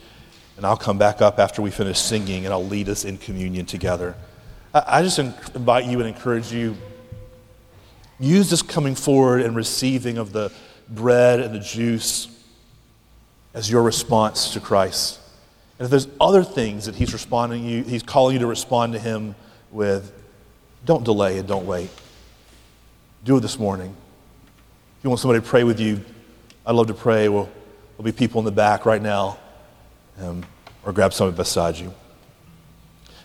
and 0.57 0.65
I'll 0.65 0.77
come 0.77 0.99
back 0.99 1.21
up 1.21 1.39
after 1.39 1.63
we 1.63 1.71
finish 1.71 1.97
singing 1.97 2.45
and 2.45 2.53
I'll 2.53 2.65
lead 2.65 2.87
us 2.87 3.03
in 3.03 3.17
communion 3.17 3.65
together. 3.65 4.15
I, 4.73 5.03
just 5.03 5.19
invite 5.19 5.85
you 5.85 5.99
and 5.99 6.07
encourage 6.07 6.51
you 6.51 6.75
use 8.19 8.49
this 8.49 8.63
coming 8.63 8.95
forward 8.95 9.41
and 9.41 9.55
receiving 9.55 10.17
of 10.17 10.33
the 10.33 10.51
bread 10.89 11.39
and 11.39 11.53
the 11.53 11.59
juice 11.59 12.27
as 13.53 13.69
your 13.69 13.83
response 13.83 14.53
to 14.53 14.59
Christ. 14.59 15.19
And 15.77 15.85
if 15.85 15.91
there's 15.91 16.07
other 16.19 16.43
things 16.43 16.85
that 16.85 16.95
he's 16.95 17.13
responding 17.13 17.63
you, 17.63 17.83
he's 17.83 18.01
calling 18.01 18.33
you 18.33 18.39
to 18.39 18.47
respond 18.47 18.93
to 18.93 18.99
him 18.99 19.35
with, 19.71 20.11
don't 20.85 21.03
delay 21.03 21.37
and 21.37 21.47
don't 21.47 21.67
wait. 21.67 21.89
Do 23.23 23.37
it 23.37 23.41
this 23.41 23.59
morning. 23.59 23.95
If 24.97 25.03
you 25.03 25.09
want 25.09 25.19
somebody 25.19 25.41
to 25.41 25.47
pray 25.47 25.63
with 25.63 25.79
you, 25.79 26.03
I'd 26.65 26.73
love 26.75 26.87
to 26.87 26.93
pray. 26.93 27.29
Well, 27.29 27.49
there'll 27.91 28.05
be 28.05 28.11
people 28.11 28.39
in 28.39 28.45
the 28.45 28.51
back 28.51 28.85
right 28.85 29.01
now, 29.01 29.37
um, 30.19 30.43
or 30.83 30.93
grab 30.93 31.13
somebody 31.13 31.37
beside 31.37 31.77
you. 31.77 31.93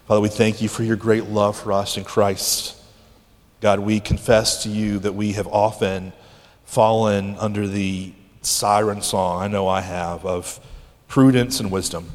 Father, 0.08 0.22
we 0.22 0.30
thank 0.30 0.62
you 0.62 0.70
for 0.70 0.84
your 0.84 0.96
great 0.96 1.24
love 1.24 1.54
for 1.54 1.70
us 1.70 1.98
in 1.98 2.02
Christ. 2.02 2.74
God, 3.60 3.80
we 3.80 4.00
confess 4.00 4.62
to 4.62 4.70
you 4.70 4.98
that 5.00 5.12
we 5.12 5.34
have 5.34 5.46
often 5.46 6.14
fallen 6.64 7.36
under 7.38 7.68
the 7.68 8.14
siren 8.40 9.02
song, 9.02 9.42
I 9.42 9.48
know 9.48 9.68
I 9.68 9.82
have, 9.82 10.24
of 10.24 10.60
prudence 11.08 11.60
and 11.60 11.70
wisdom. 11.70 12.08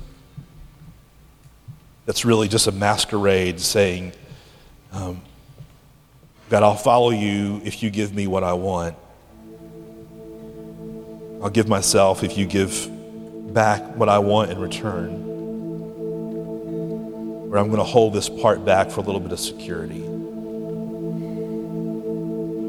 That's 2.07 2.25
really 2.25 2.47
just 2.47 2.65
a 2.65 2.71
masquerade 2.71 3.59
saying, 3.59 4.13
um, 4.91 5.21
God, 6.49 6.63
I'll 6.63 6.73
follow 6.73 7.11
you 7.11 7.61
if 7.63 7.83
you 7.83 7.91
give 7.91 8.11
me 8.11 8.25
what 8.25 8.43
I 8.43 8.53
want. 8.53 8.95
I'll 11.43 11.51
give 11.51 11.67
myself 11.67 12.23
if 12.23 12.39
you 12.39 12.47
give 12.47 12.89
back 13.53 13.83
what 13.95 14.09
I 14.09 14.17
want 14.17 14.49
in 14.49 14.57
return. 14.57 15.32
Or 17.53 17.59
I'm 17.59 17.67
going 17.67 17.77
to 17.77 17.83
hold 17.83 18.13
this 18.13 18.29
part 18.29 18.65
back 18.65 18.89
for 18.89 19.01
a 19.01 19.03
little 19.03 19.21
bit 19.21 19.31
of 19.31 19.39
security. 19.39 20.03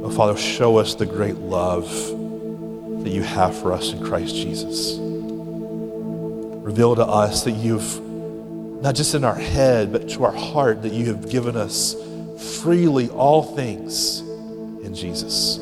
Oh, 0.04 0.10
Father, 0.14 0.36
show 0.36 0.76
us 0.76 0.94
the 0.94 1.06
great 1.06 1.36
love 1.36 1.88
that 3.02 3.08
you 3.08 3.22
have 3.22 3.58
for 3.58 3.72
us 3.72 3.94
in 3.94 4.04
Christ 4.04 4.34
Jesus. 4.34 4.98
Reveal 5.00 6.96
to 6.96 7.02
us 7.02 7.44
that 7.44 7.52
you've, 7.52 7.98
not 8.82 8.94
just 8.94 9.14
in 9.14 9.24
our 9.24 9.34
head, 9.34 9.90
but 9.90 10.10
to 10.10 10.24
our 10.24 10.34
heart, 10.34 10.82
that 10.82 10.92
you 10.92 11.06
have 11.06 11.30
given 11.30 11.56
us 11.56 11.96
freely 12.60 13.08
all 13.08 13.42
things 13.42 14.20
in 14.20 14.94
Jesus. 14.94 15.56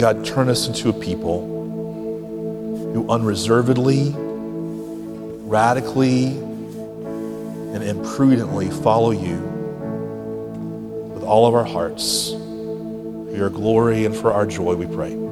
God, 0.00 0.24
turn 0.24 0.48
us 0.48 0.66
into 0.66 0.88
a 0.88 0.94
people 0.94 1.46
who 2.94 3.06
unreservedly, 3.10 4.14
radically, 5.50 6.26
and 6.28 7.82
imprudently 7.82 8.70
follow 8.70 9.10
you 9.10 9.36
with 11.12 11.24
all 11.24 11.48
of 11.48 11.54
our 11.56 11.64
hearts. 11.64 12.30
For 12.30 13.34
your 13.36 13.50
glory 13.50 14.04
and 14.04 14.14
for 14.14 14.32
our 14.32 14.46
joy, 14.46 14.76
we 14.76 14.86
pray. 14.86 15.29